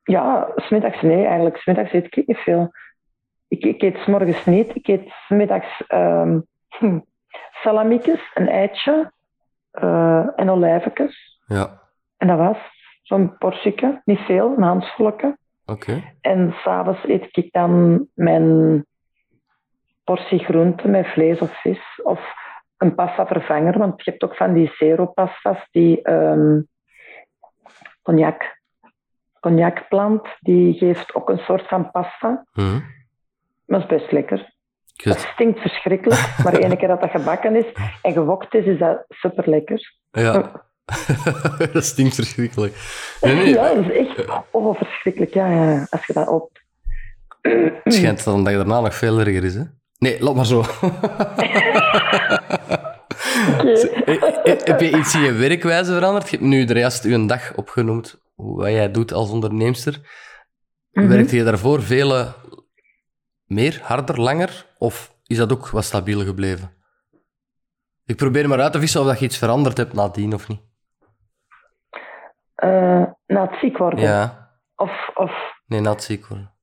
[0.03, 1.57] Ja, smiddags nee, eigenlijk.
[1.57, 2.71] Smiddags eet ik niet veel.
[3.47, 4.75] Ik, ik eet 's morgens niet.
[4.75, 6.39] Ik eet smiddags ehm
[6.77, 6.99] hm,
[7.51, 9.11] salamiekjes, een eitje
[9.71, 11.39] eh, en olijfjes.
[11.45, 11.81] Ja,
[12.17, 12.57] En dat was
[13.01, 15.37] zo'n portieke, niet veel, een handvolletje.
[15.65, 16.01] Oké.
[16.21, 18.85] En s'avonds eet ik dan mijn
[20.03, 22.01] portie groente met vlees of vis.
[22.03, 22.19] Of
[22.77, 26.61] een pasta vervanger, want je hebt ook van die zero pasta's die ehm,
[28.01, 28.60] cognac,
[29.41, 32.45] cognacplant, die geeft ook een soort van pasta.
[32.53, 32.79] Mhm.
[33.65, 34.53] Dat is best lekker.
[35.03, 35.19] Goed.
[35.33, 37.65] stinkt verschrikkelijk, maar de ene keer dat dat gebakken is
[38.01, 39.95] en gewokt is, is dat super lekker.
[40.11, 40.51] Ja.
[41.73, 42.73] dat stinkt verschrikkelijk.
[43.21, 43.49] Nee, nee.
[43.49, 45.33] Ja, dat is echt oh, verschrikkelijk.
[45.33, 46.59] Ja, ja, als je dat op.
[47.41, 49.63] Het schijnt dan dat je daarna nog veel erger is, hè?
[49.97, 50.63] Nee, laat maar zo.
[53.41, 56.29] Eh, eh, Heb je iets in je werkwijze veranderd?
[56.29, 59.99] Je hebt nu de juist uw dag opgenoemd, wat jij doet als onderneemster.
[60.91, 61.07] Mhm.
[61.07, 62.33] Werkte je daarvoor veel
[63.45, 64.65] meer, harder, langer?
[64.77, 66.73] Of is dat ook wat stabiel gebleven?
[68.05, 70.61] Ik probeer maar uit te vissen of dat je iets veranderd hebt nadien of niet.
[72.55, 73.99] Eh, na het ziek worden.
[73.99, 75.31] Ja, Of, of
[75.65, 76.53] nee, na het ziek worden.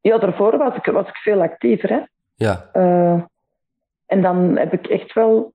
[0.00, 1.88] ja, daarvoor was ik, was ik veel actiever.
[1.88, 2.00] Hè?
[2.34, 3.22] Ja, Eh,
[4.06, 5.54] en dan heb ik echt wel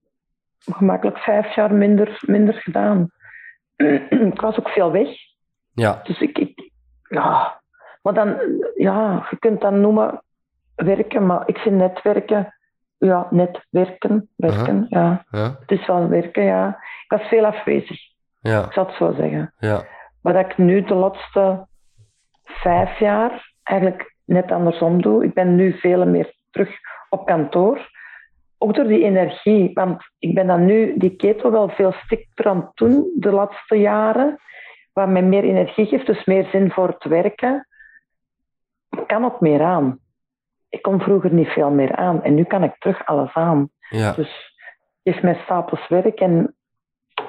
[0.59, 3.09] gemakkelijk vijf jaar minder, minder gedaan.
[4.33, 5.09] ik was ook veel weg.
[5.73, 6.71] ja, Dus ik, ik
[7.09, 7.61] ja.
[8.01, 8.37] Maar dan,
[8.75, 10.23] ja, je kunt dat noemen
[10.75, 12.53] werken, maar ik vind netwerken,
[12.97, 15.25] ja, netwerken, werken, ja.
[15.31, 16.67] ja, Het is wel werken, ja.
[17.03, 17.99] Ik was veel afwezig,
[18.41, 19.53] ja, ik zal het zo zeggen.
[19.59, 19.85] ja.
[20.21, 21.67] Maar dat ik nu de laatste
[22.43, 25.23] vijf jaar eigenlijk net andersom doe.
[25.23, 26.69] Ik ben nu veel meer terug
[27.09, 27.89] op kantoor.
[28.61, 32.57] Ook door die energie, want ik ben dan nu die keto wel veel stikter aan
[32.57, 34.39] het doen de laatste jaren.
[34.93, 37.67] Wat mij meer energie geeft, dus meer zin voor het werken.
[38.89, 39.99] Ik kan ook meer aan.
[40.69, 43.69] Ik kon vroeger niet veel meer aan en nu kan ik terug alles aan.
[43.89, 44.11] ja.
[44.11, 44.53] Dus
[45.03, 46.55] het geeft mij stapels werk en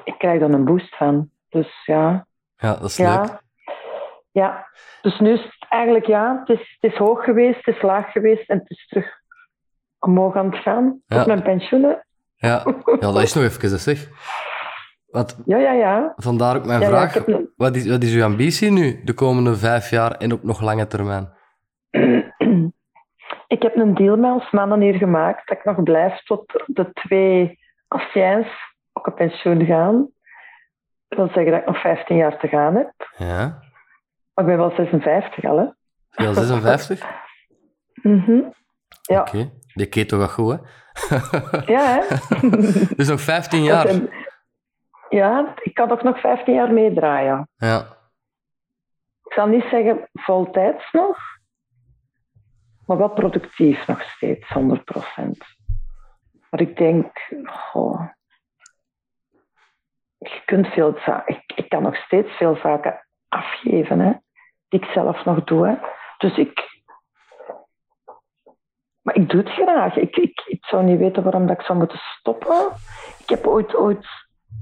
[0.03, 1.29] ik krijg er een boost van.
[1.49, 2.25] Dus ja,
[2.57, 3.07] Ja, dat is leuk.
[3.07, 3.41] ja.
[4.33, 4.67] Ja,
[5.01, 8.11] dus nu is het eigenlijk ja, het is, het is hoog geweest, het is laag
[8.11, 9.20] geweest en het is terug
[10.01, 11.01] omhoog aan het gaan.
[11.05, 11.19] Ja.
[11.21, 12.05] Op mijn pensioenen.
[12.35, 12.63] Ja,
[12.99, 14.09] ja dat is nog even, hè, zeg.
[15.07, 16.13] Want Ja, ja, ja.
[16.15, 17.13] vandaar ook mijn ja, ja vraag.
[17.13, 20.61] heb Wat is, wat is uw ambitie nu, de komende vijf jaar en op nog
[20.61, 21.29] lange termijn?
[23.47, 26.91] ik heb een deal met ons mannen hier gemaakt dat ik nog blijf tot de
[26.93, 28.47] twee anciens
[28.93, 30.09] ook op pensioen gaan.
[31.07, 32.93] Dat wil zeggen dat ik nog 15 jaar te gaan heb.
[33.17, 33.59] Ja,
[34.33, 35.65] Maar ik ben wel 56 al, hè.
[36.09, 37.05] veel 56?
[37.93, 38.41] Mhm.
[39.01, 40.59] Ja, Oké, die keto gaat goed, hè?
[41.73, 42.17] ja hè.
[42.95, 43.87] dus nog 15 jaar.
[45.09, 47.49] Ja, ik kan toch nog 15 jaar meedraaien.
[47.55, 47.97] Ja,
[49.23, 51.17] Ik zal niet zeggen voltijds nog,
[52.85, 54.57] maar wel productief nog steeds, 100%.
[56.49, 58.09] Maar ik denk, goh,
[60.17, 64.11] je kunt veel zaken, ik, ik kan nog steeds veel zaken afgeven, hè,
[64.67, 65.67] die ik zelf nog doe.
[65.67, 65.75] Hè.
[66.17, 66.70] Dus ik,
[69.01, 69.95] maar ik doe het graag.
[69.95, 72.71] Ik, ik, ik zou niet weten waarom dat ik zou moeten stoppen.
[73.17, 74.05] Ik heb ooit, ooit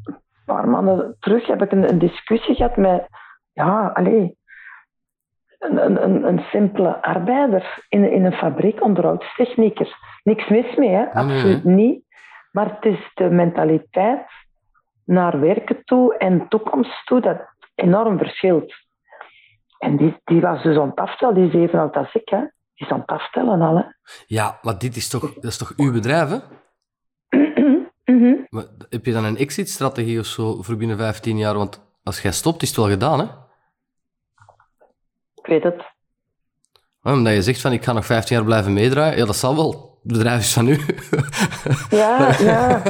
[0.04, 3.08] een paar maanden terug heb ik een, een discussie gehad met,
[3.54, 4.38] ja, allee,
[5.60, 9.98] een, een, een, simpele arbeider in, in een fabriek, onderhoudstechnieker.
[10.24, 11.04] Niks mis mee, hè?
[11.04, 12.04] nee, absoluut niet.
[12.52, 14.26] Maar het is de mentaliteit
[15.06, 17.38] naar werken toe en toekomst toe dat
[17.76, 18.74] enorm verschilt.
[19.78, 22.44] En die, die was dus aftellen, die is even oud als ik, hè?
[22.80, 23.84] Is aan het al, hè?
[24.26, 26.38] ja maar dit is toch, dat is toch uw bedrijf, hè?
[28.06, 28.36] Mhm.
[28.50, 31.56] Maar heb je dan een exit-strategie of zo voor binnen 15 jaar?
[31.58, 33.26] Want als jij stopt, is het wel gedaan, hè?
[35.36, 35.84] Ik weet het.
[37.02, 39.18] Ja, Omdat je zegt van, ik ga nog 15 jaar blijven meedraaien.
[39.18, 40.00] Ja, dat zal wel.
[40.04, 40.78] Het bedrijf is van u.
[41.90, 42.82] Ja, ja.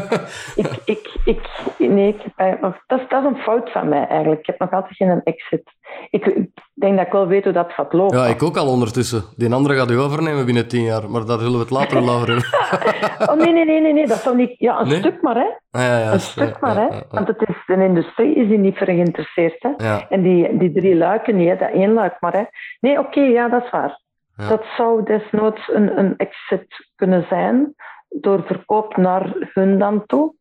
[0.56, 3.90] Ik, ik, ik, nee, ik heb eigenlijk nog, dat, is, dat is een fout van
[3.90, 4.40] mij eigenlijk.
[4.40, 5.72] Ik heb nog altijd geen exit.
[6.10, 6.48] Ik,
[6.80, 8.18] ik denk dat ik wel weet hoe dat gaat lopen.
[8.18, 9.24] Ja, ik ook al ondertussen.
[9.36, 11.10] Die andere gaat u overnemen binnen 10 jaar.
[11.10, 12.46] Maar daar zullen we het later over hebben.
[13.30, 14.56] Oh nee, nee, nee, nee, nee, dat zal niet.
[14.58, 14.98] Ja, een Nee?
[14.98, 15.48] stuk maar, hè?
[15.72, 16.88] Ah, ja, ja, Een stuk maar, hè?
[17.10, 19.70] Want het is, de industrie is hier niet voor geïnteresseerd, hè?
[19.78, 21.56] Ja, En die, die drie luiken niet, hè?
[21.56, 22.44] Dat één luik maar, hè?
[22.80, 24.02] Nee, oké, ja, dat is waar.
[24.50, 27.74] Dat zou desnoods een, een exit kunnen zijn
[28.10, 30.34] door verkoop naar hun dan toe.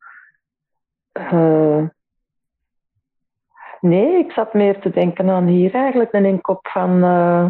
[1.13, 1.83] Eh,
[3.81, 7.47] nee, ik zat meer te denken aan hier eigenlijk, een inkoop van, eh,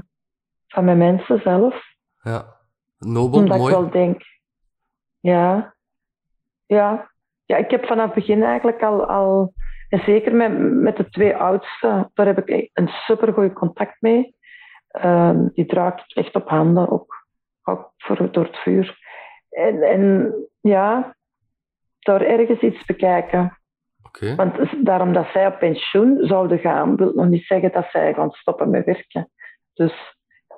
[0.67, 1.83] van mijn mensen zelf.
[2.23, 2.57] ja.
[2.99, 3.75] Nobel, Omdat mooi.
[3.75, 4.23] ik wel denk,
[5.21, 5.75] ja,
[6.67, 7.11] ja,
[7.45, 9.53] ja, ik heb vanaf het begin eigenlijk al, al
[9.89, 14.37] en zeker met, met de twee oudste, daar heb ik een supergoed contact mee.
[14.89, 17.27] Ehm, die draag ik echt op handen, ook,
[17.63, 18.99] ook voor, door het vuur.
[19.51, 21.17] En, en ja,
[21.99, 23.58] daar ergens iets bekijken.
[24.37, 28.31] Want daarom dat zij op pensioen zouden gaan, wil nog niet zeggen dat zij gaan
[28.31, 29.31] stoppen met werken.
[29.75, 29.93] Dus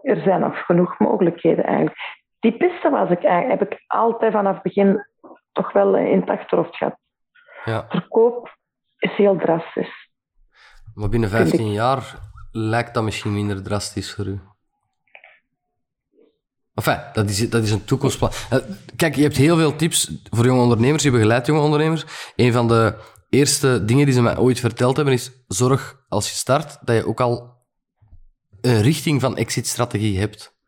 [0.03, 1.97] er zijn nog genoeg mogelijkheden eigenlijk.
[2.41, 5.07] Die piste was ik, eigenlijk- heb ik altijd vanaf het begin
[5.53, 6.97] toch wel in het achterhoofd gehad.
[7.65, 7.87] Ja.
[7.89, 8.57] Verkoop
[8.99, 10.09] is heel drastisch.
[10.95, 12.15] Maar binnen Vind ik- 15 jaar
[12.53, 14.41] lijkt dat misschien minder drastisch voor u.
[16.75, 18.31] Enfin, dat is, dat is een toekomstplan.
[18.51, 18.59] Eh,
[18.97, 21.03] Kijk, je hebt heel veel tips voor jonge ondernemers.
[21.03, 22.33] Je begeleidt jonge ondernemers.
[22.37, 22.95] Een van de
[23.31, 27.07] eerste dingen die ze mij ooit verteld hebben is: zorg als je start dat je
[27.07, 27.59] ook al
[28.61, 30.59] een richting van exit-strategie hebt.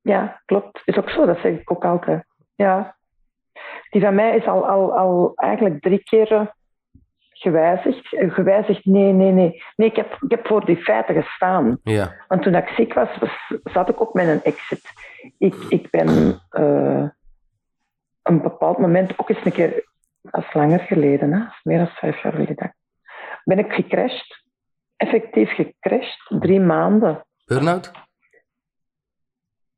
[0.00, 0.82] Ja, klopt.
[0.84, 2.24] Is ook zo, dat zeg ik ook altijd.
[2.54, 2.96] Ja.
[3.90, 6.54] Die van mij is al, al, al eigenlijk drie keer
[7.30, 8.14] gewijzigd.
[8.14, 9.62] Eh, Gewijzigd, nee, nee, nee.
[9.76, 11.78] Nee, ik heb, ik heb voor die feiten gestaan.
[11.82, 12.12] Ja.
[12.28, 14.82] Want toen ik ziek was, was- zat ik ook met een exit.
[15.38, 17.08] Ik, ik ben eh
[18.22, 19.84] een bepaald moment ook eens een keer,
[20.30, 22.76] dat is langer geleden, hè, meer dan vijf jaar geleden,
[23.44, 24.42] ben ik gecrashed.
[24.96, 27.24] Effectief gecrashed, drie maanden.
[27.44, 27.92] Burnout?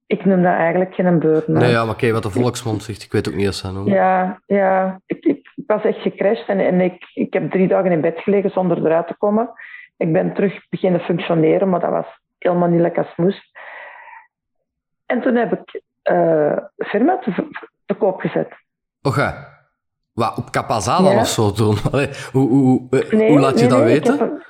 [0.06, 3.12] Ik noem dat eigenlijk geen burn Nee, ja, maar oké, wat de volksmond zegt, ik
[3.12, 3.92] weet ook niet ze dat noemen.
[3.92, 5.00] Ja, ja.
[5.06, 8.18] Ik, ik, ik was echt gecrashed en, en ik, ik heb drie dagen in bed
[8.18, 9.50] gelegen zonder eruit te komen.
[9.96, 12.06] Ik ben terug beginnen functioneren, maar dat was
[12.38, 13.58] helemaal niet lekker als moest.
[15.06, 17.48] En toen heb ik eh firma te,
[17.86, 18.48] te koop gezet.
[19.02, 19.54] Oké.
[20.16, 21.20] Wat, op Ja.
[21.20, 21.76] of zo doen?
[21.92, 24.14] Allee, hoe, hoe, hoe, Nee, hoe laat je dat nee, weten?
[24.14, 24.42] Ik heb, een,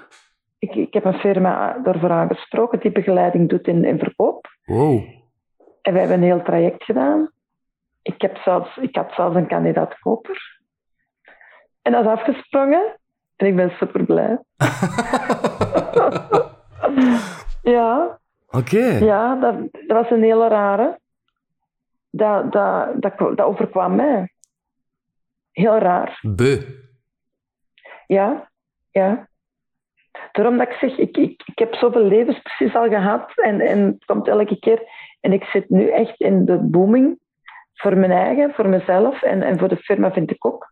[0.58, 4.46] ik, ik heb een firma daarvoor aangesproken die begeleiding doet in, in verkoop.
[4.64, 5.04] Wow.
[5.82, 7.30] En we hebben een heel traject gedaan.
[8.02, 10.60] Ik, heb zelfs, ik had zelfs een kandidaat koper.
[11.82, 12.96] En dat is afgesprongen.
[13.36, 14.38] En ik ben super blij.
[17.76, 18.18] ja,
[18.50, 18.84] Oké.
[18.86, 20.98] ja dat, dat was een hele rare.
[22.10, 24.30] Dat, dat, dat, dat overkwam mij.
[25.56, 26.18] Heel raar.
[26.22, 26.58] Beu.
[28.06, 28.50] Ja,
[28.90, 29.28] ja.
[30.32, 33.78] Daarom dat ik zeg, ik, ik, ik heb zoveel levens precies al gehad en, en
[33.78, 34.82] het komt elke keer.
[35.20, 37.18] En ik zit nu echt in de booming
[37.74, 40.70] voor mijn eigen, voor mezelf en, en voor de firma vind ik ook.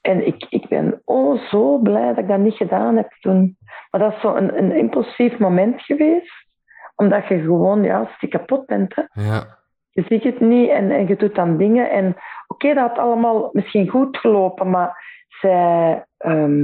[0.00, 3.56] En ik, ik ben oh zo blij dat ik dat niet gedaan heb toen.
[3.90, 6.46] Maar dat is zo een, een impulsief moment geweest,
[6.94, 8.94] omdat je gewoon, ja, kapot bent.
[8.94, 9.22] Hè.
[9.22, 9.62] Ja.
[9.94, 11.90] Je ziet het niet en, en je doet dan dingen.
[11.90, 12.16] En
[12.46, 16.62] oké, dat had allemaal misschien goed gelopen, maar zij, ehm,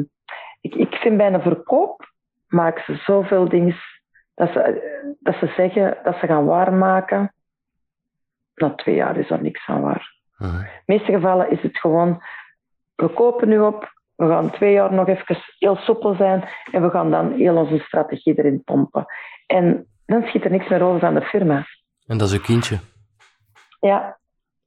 [0.61, 2.09] ik, ik vind bij een verkoop
[2.49, 3.77] maken ze zoveel dingen
[4.35, 7.33] dat ze, dat ze zeggen dat ze gaan waarmaken.
[8.55, 10.19] Na twee jaar is er niks aan waar.
[10.39, 12.23] In de meeste gevallen is het gewoon,
[12.95, 16.91] we kopen nu op, we gaan twee jaar nog even heel soepel zijn en we
[16.91, 19.07] gaan dan heel onze strategie erin pompen.
[19.47, 21.67] En dan schiet er niks meer over van de firma.
[22.07, 22.79] En dat is uw kindje.
[23.81, 24.19] Ja,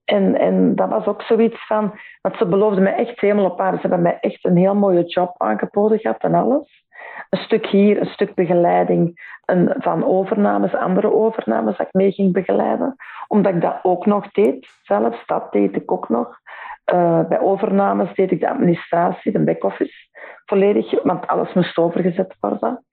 [0.06, 3.76] en, en dat was ook zoiets van, want ze beloofden me echt hemel op aarde.
[3.76, 6.86] Ze hebben mij echt een heel mooie job aangeboden gehad en alles.
[7.30, 12.34] Een stuk hier, een stuk begeleiding een, van overnames, andere overnames dat ik mee ging
[12.34, 12.96] begeleiden.
[13.28, 16.40] Omdat ik dat ook nog deed, zelfs, dat deed ik ook nog.
[16.84, 20.10] Eh, bij overnames deed ik de administratie, de back-office,
[20.46, 22.86] volledig, want alles moest overgezet worden.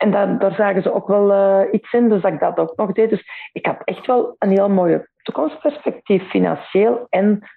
[0.00, 2.76] En daar, daar zagen ze ook wel eh, iets in, dus dat ik dat ook
[2.76, 3.10] nog deed.
[3.10, 7.48] Dus ik had echt wel een heel mooie toekomstperspectief, financieel en...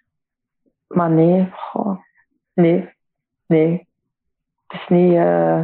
[0.87, 1.53] Maar nee,
[2.53, 2.89] nee,
[3.45, 3.87] nee.
[4.67, 5.13] Het is niet...
[5.13, 5.57] eh,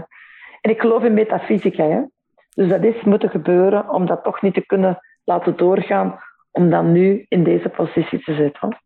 [0.61, 2.01] En ik geloof in metafysica, hè.
[2.49, 6.19] Dus dat is moeten gebeuren om dat toch niet te kunnen laten doorgaan,
[6.51, 8.82] om dan nu in deze positie te zitten.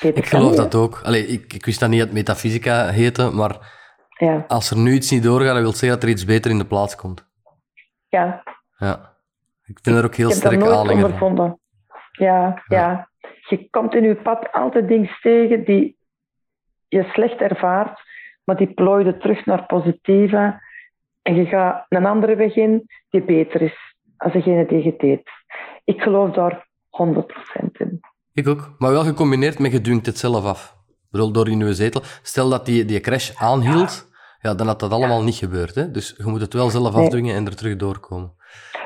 [0.00, 1.00] Ik geloof dat ook.
[1.02, 3.76] Allee, ik, ik wist dat niet dat metafysica heette, maar.
[4.18, 6.58] Ja, als er nu iets niet doorgaat, dat wil zeggen dat er iets beter in
[6.58, 7.26] de plaats komt.
[8.08, 8.42] ja.
[8.78, 9.16] Ja.
[9.64, 11.04] Ik ben er ook heel sterk nooit aanhanger van.
[11.04, 11.58] ondervonden.
[12.12, 13.08] Ja, ja,
[13.48, 15.98] Je komt in je pad altijd dingen tegen die
[16.88, 18.00] je slecht ervaart,
[18.44, 20.60] maar die plooien terug naar positieve.
[21.22, 25.22] En je gaat een andere weg in die beter is als degene die je deed.
[25.84, 28.00] Ik geloof daar 100% in.
[28.32, 28.74] Ik ook.
[28.78, 30.76] Maar wel gecombineerd met je dwingt het zelf af.
[30.88, 32.02] Ik bedoel, door in je zetel.
[32.22, 34.07] Stel dat die, die crash aanhield,
[34.40, 35.74] ja, dan had dat allemaal niet gebeurd.
[35.74, 35.90] Hè?
[35.90, 37.04] Dus je moet het wel zelf Nee.
[37.04, 38.34] afdwingen en er terug doorkomen.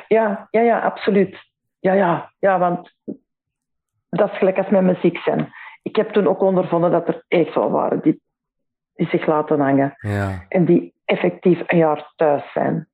[0.09, 1.50] Ja, ja, ja, absoluut.
[1.78, 2.92] Ja, ja, ja, want
[4.09, 5.53] dat is gelijk als met muziek zijn.
[5.82, 8.20] Ik heb toen ook ondervonden dat er echt wel waren die,
[8.94, 9.94] die zich laten hangen.
[9.98, 12.88] Ja, En die effectief een jaar thuis zijn.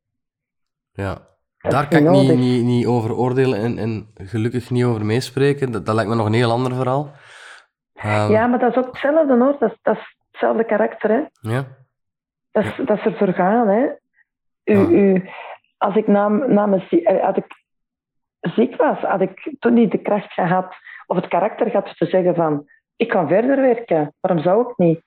[0.93, 1.27] ja.
[1.59, 5.73] Dat Daar kan ik niet, niet, niet over oordelen en, en gelukkig niet over meespreken.
[5.73, 7.11] Dat, dat lijkt me nog een heel ander verhaal.
[7.95, 9.57] Ehm, Ja, maar dat is ook hetzelfde hoor.
[9.59, 11.11] Dat is, dat is hetzelfde karakter.
[11.11, 11.51] Hè.
[11.51, 11.65] ja.
[12.51, 13.69] Dat, is, dat is er vergaan.
[13.69, 13.87] Hè.
[14.65, 14.89] U, Ja.
[14.89, 15.29] u,
[15.77, 16.83] als ik na, na mijn
[17.21, 17.65] had ik
[18.41, 20.75] ziek was, had ik toen niet de kracht gehad
[21.07, 24.15] of het karakter gehad te zeggen van ik kan verder werken.
[24.21, 25.03] Waarom zou ik niet?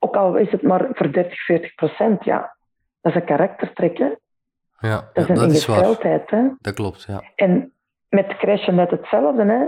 [0.00, 2.56] ook al is het maar voor 30, 40 procent, ja,
[3.00, 3.98] dat is een karaktertrek.
[3.98, 4.10] Hè?
[4.78, 6.30] Ja, Dat is een ingesteldheid.
[6.30, 6.48] Hè?
[6.60, 7.22] Dat klopt, ja.
[7.34, 7.72] En
[8.08, 9.44] met crashen net hetzelfde.
[9.44, 9.66] Hè?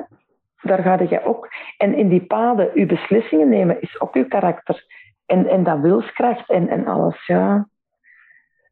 [0.68, 1.48] Daar ga je ook.
[1.76, 4.84] En in die paden, je beslissingen nemen is ook je karakter.
[5.33, 7.68] En, en dat wilskracht en, en alles, ja.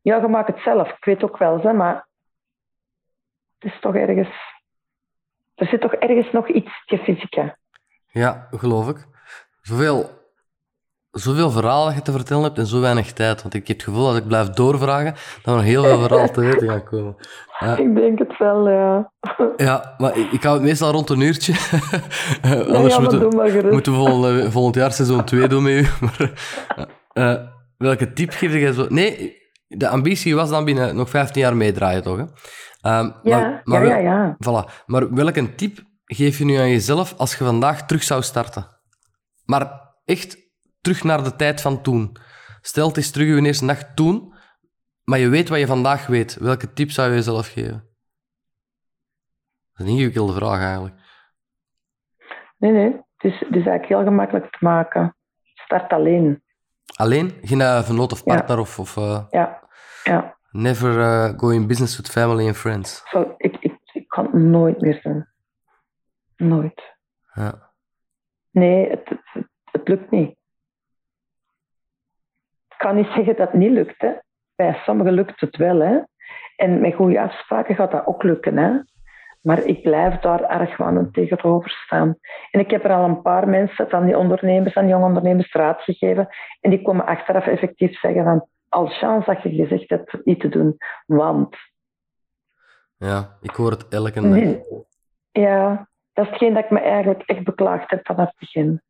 [0.02, 0.88] Ja, je maakt het zelf.
[0.88, 2.06] Ik weet ook wel, hè, maar
[3.58, 4.28] het is toch ergens...
[5.54, 7.56] Er zit toch ergens nog iets te fysica.
[8.06, 9.06] Ja, geloof ik.
[9.60, 10.10] Zoveel,
[11.10, 13.42] zoveel verhalen je te vertellen hebt en zo weinig tijd.
[13.42, 16.00] Want ik heb het gevoel dat als ik blijf doorvragen, dat we nog heel veel
[16.06, 17.16] verhalen te weten gaan komen.
[17.58, 17.76] Ja.
[17.76, 19.12] Ik denk het wel, ja.
[19.56, 21.52] Ja, maar ik, ik hou het meestal rond een uurtje.
[22.42, 23.28] Eh, Anders ja, moeten,
[23.70, 25.86] moeten we volgend, volgend jaar seizoen 2 doen met u.
[26.00, 26.32] Maar,
[27.12, 27.40] eh, eh,
[27.76, 28.86] welke tip geef jij zo?
[28.88, 29.36] Nee,
[29.66, 32.16] de ambitie was dan binnen nog 15 jaar meedraaien, toch?
[32.16, 32.24] Hè?
[32.80, 34.36] Ehm, Ja, maar, maar, ja, ja, ja.
[34.36, 34.84] Voilà.
[34.86, 38.66] Maar welke tip geef je nu aan jezelf als je vandaag terug zou starten?
[39.44, 40.36] Maar echt
[40.80, 42.16] terug naar de tijd van toen.
[42.60, 44.34] Stel, het is terug uw eerste nacht toen,
[45.04, 46.34] maar je weet wat je vandaag weet.
[46.34, 47.88] Welke tip zou je jezelf geven?
[49.72, 50.94] Dat is een ingewikkelde vraag eigenlijk.
[52.58, 52.92] Nee, nee.
[53.16, 55.16] Het is, het is eigenlijk heel gemakkelijk te maken.
[55.54, 56.42] Start alleen.
[56.96, 57.38] Alleen?
[57.42, 58.34] Geen uh, vernoot of Ja.
[58.34, 59.68] partner of, of eh, Ja,
[60.04, 60.36] ja.
[60.50, 63.02] never eh, go in business with family and friends.
[63.10, 65.28] Zo, ik, ik, ik kan het nooit meer doen.
[66.36, 66.82] Nooit.
[67.34, 67.70] Ja.
[68.50, 69.08] Nee, het,
[69.64, 70.38] het lukt niet.
[72.80, 74.00] Ik kan niet zeggen dat het niet lukt.
[74.00, 74.12] Hè.
[74.54, 75.80] Bij sommigen lukt het wel.
[75.80, 75.98] Hè.
[76.56, 78.56] En met goede afspraken gaat dat ook lukken.
[78.56, 78.70] Hè.
[79.40, 82.16] Maar ik blijf daar argwanend tegenover staan.
[82.50, 85.82] En ik heb er al een paar mensen, aan die ondernemers, aan jonge ondernemers, raad
[85.82, 86.28] gegeven.
[86.60, 90.40] En die komen achteraf effectief zeggen van, al chance dat je gezegd hebt het niet
[90.40, 90.76] te doen.
[91.06, 91.56] Want,
[92.96, 94.30] ja, ik hoor het elke dag.
[94.30, 94.64] nee,
[95.30, 98.82] ja, dat is hetgeen dat ik me eigenlijk echt beklaagd heb vanaf het begin.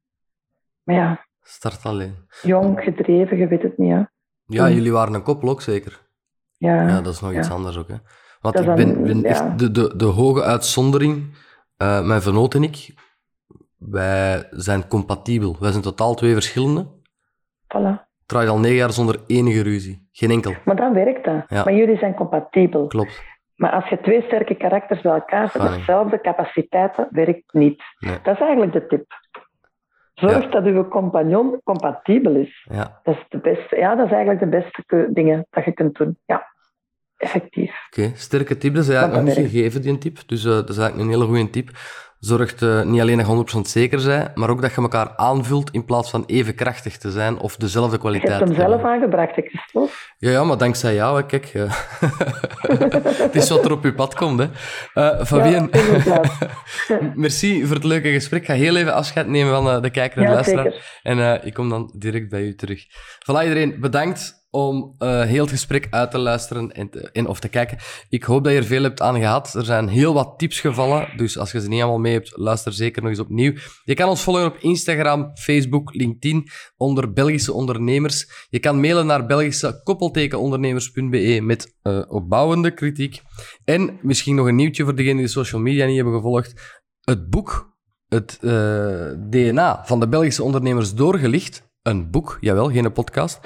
[0.82, 2.14] Maar ja, Start alleen.
[2.42, 4.02] jong, gedreven, je weet het niet, hè.
[4.46, 6.00] Ja, jullie waren een koppel ook zeker.
[6.58, 7.38] Ja, Ja, dat is nog ja.
[7.38, 7.88] iets anders ook.
[7.88, 7.94] Hè.
[8.40, 9.28] Want ik ben, dan- ben ja.
[9.28, 11.34] echt de, de, de hoge uitzondering.
[11.76, 12.94] eh, mijn vernoot en ik,
[13.78, 15.56] wij zijn compatibel.
[15.60, 16.86] Wij zijn totaal twee verschillende.
[17.76, 18.08] voilà.
[18.26, 20.08] Draai al negen jaar zonder enige ruzie.
[20.12, 20.54] Geen enkel.
[20.64, 21.44] Maar dan werkt dat.
[21.48, 21.64] Ja.
[21.64, 22.86] Maar jullie zijn compatibel.
[22.86, 23.22] Klopt.
[23.56, 25.78] Maar als je twee sterke karakters bij elkaar zet, Fijn.
[25.78, 27.82] dezelfde capaciteiten, werkt niet.
[27.98, 28.18] Nee.
[28.22, 29.19] Dat is eigenlijk de tip.
[30.20, 30.50] Zorg Ja.
[30.50, 32.66] dat uw compagnon compatibel is.
[32.70, 35.96] Ja, Dat is de beste, ja, dat is eigenlijk de beste dingen dat je kunt
[35.96, 36.18] doen.
[36.26, 36.46] Ja,
[37.16, 37.74] effectief.
[37.90, 38.10] oké.
[38.14, 38.74] Sterke tip.
[38.74, 40.18] Dat is eigenlijk nog niet gegeven, die tip.
[40.26, 41.68] Dus eh, dat is eigenlijk een hele goede tip.
[42.20, 45.70] Zorg eh, niet alleen dat je 100% zeker bent, maar ook dat je elkaar aanvult
[45.70, 48.78] in plaats van even krachtig te zijn of dezelfde Je kwaliteit hebt hem hebben.
[48.78, 49.92] zelf aangebracht, hè, Christophe.
[50.18, 51.26] Ja, ja, maar dankzij jou, hè.
[51.26, 51.46] kijk.
[51.54, 51.72] eh.
[53.24, 54.46] het is wat er op je pad komt, hè.
[54.94, 56.38] Eh Fabienne, Ja, inderdaad.
[57.14, 58.40] merci voor het leuke gesprek.
[58.40, 60.64] Ik ga heel even afscheid nemen van eh, de kijker en de Ja, luisteraar.
[60.64, 60.98] zeker.
[61.02, 62.84] En eh, ik kom dan direct bij u terug.
[63.30, 66.72] Voilà, iedereen, bedankt om eh, heel het gesprek uit te luisteren
[67.12, 67.78] en, of te kijken.
[68.08, 69.54] Ik hoop dat je er veel hebt aan gehad.
[69.54, 72.72] Er zijn heel wat tips gevallen, dus als je ze niet allemaal mee hebt, luister
[72.72, 73.52] zeker nog eens opnieuw.
[73.84, 78.46] Je kan ons volgen op Instagram, Facebook, LinkedIn onder Belgische Ondernemers.
[78.48, 83.22] Je kan mailen naar belgische koppeltekenondernemers.be met eh, opbouwende kritiek.
[83.64, 86.80] En misschien nog een nieuwtje voor degenen die social media niet hebben gevolgd.
[87.00, 87.76] Het boek,
[88.08, 88.50] het eh,
[89.30, 93.40] DNA van de Belgische ondernemers doorgelicht, een boek, jawel, geen podcast,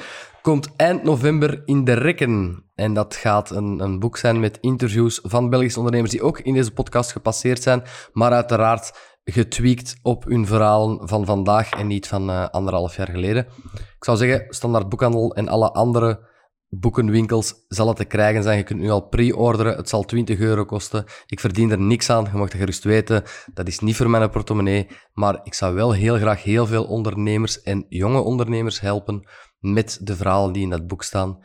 [0.44, 2.64] komt eind november in de rekken.
[2.74, 6.54] En dat gaat een, een boek zijn met interviews van Belgische ondernemers die ook in
[6.54, 7.82] deze podcast gepasseerd zijn,
[8.12, 13.46] maar uiteraard getweakt op hun verhalen van vandaag en niet van eh, anderhalf jaar geleden.
[13.74, 16.32] Ik zou zeggen, Standaard Boekhandel en alle andere
[16.68, 18.58] boekenwinkels zal het te krijgen zijn.
[18.58, 19.76] Je kunt nu al pre-orderen.
[19.76, 21.04] Het zal 20 euro kosten.
[21.26, 22.24] Ik verdien er niks aan.
[22.24, 23.22] Je mag het gerust weten.
[23.54, 24.86] Dat is niet voor mijn portemonnee.
[25.12, 29.28] Maar ik zou wel heel graag heel veel ondernemers en jonge ondernemers helpen
[29.64, 31.38] met de verhalen die in dat boek staan.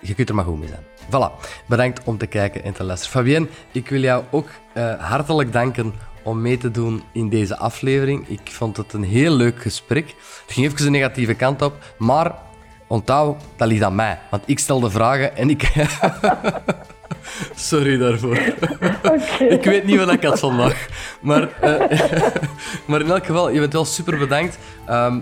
[0.00, 0.84] Je kunt er maar goed mee zijn.
[1.06, 1.46] Voilà.
[1.66, 3.12] Bedankt om te kijken en te luisteren.
[3.12, 5.92] Fabienne, ik wil jou ook eh, hartelijk danken
[6.22, 8.28] om mee te doen in deze aflevering.
[8.28, 10.06] Ik vond het een heel leuk gesprek.
[10.06, 12.34] Het ging even de negatieve kant op, maar
[12.88, 14.18] onthoud, dat ligt aan mij.
[14.30, 15.72] Want ik stel de vragen en ik...
[17.54, 18.38] Sorry daarvoor.
[19.02, 19.44] Oké.
[19.44, 20.88] Ik weet niet wat ik had vandaag.
[21.20, 21.98] Maar, eh,
[22.86, 24.58] maar in elk geval, je bent wel super bedankt.
[24.86, 25.20] Ehm,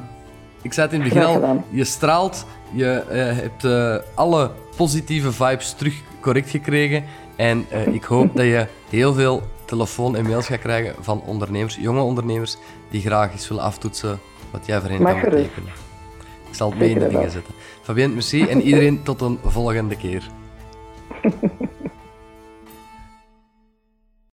[0.63, 2.47] ik zei het in het begin al, je straalt.
[2.73, 7.05] Je eh, hebt eh, alle positieve vibes terug correct gekregen.
[7.37, 11.77] En eh, ik hoop dat je heel veel telefoon en mails gaat krijgen van ondernemers,
[11.77, 12.57] jonge ondernemers,
[12.91, 14.19] die graag eens willen aftoetsen
[14.51, 15.73] wat jij voor hen kan betekenen.
[16.49, 17.55] Ik zal het mee in de dingen zetten.
[17.83, 18.47] Fabienne, merci.
[18.47, 20.23] En iedereen tot een volgende keer.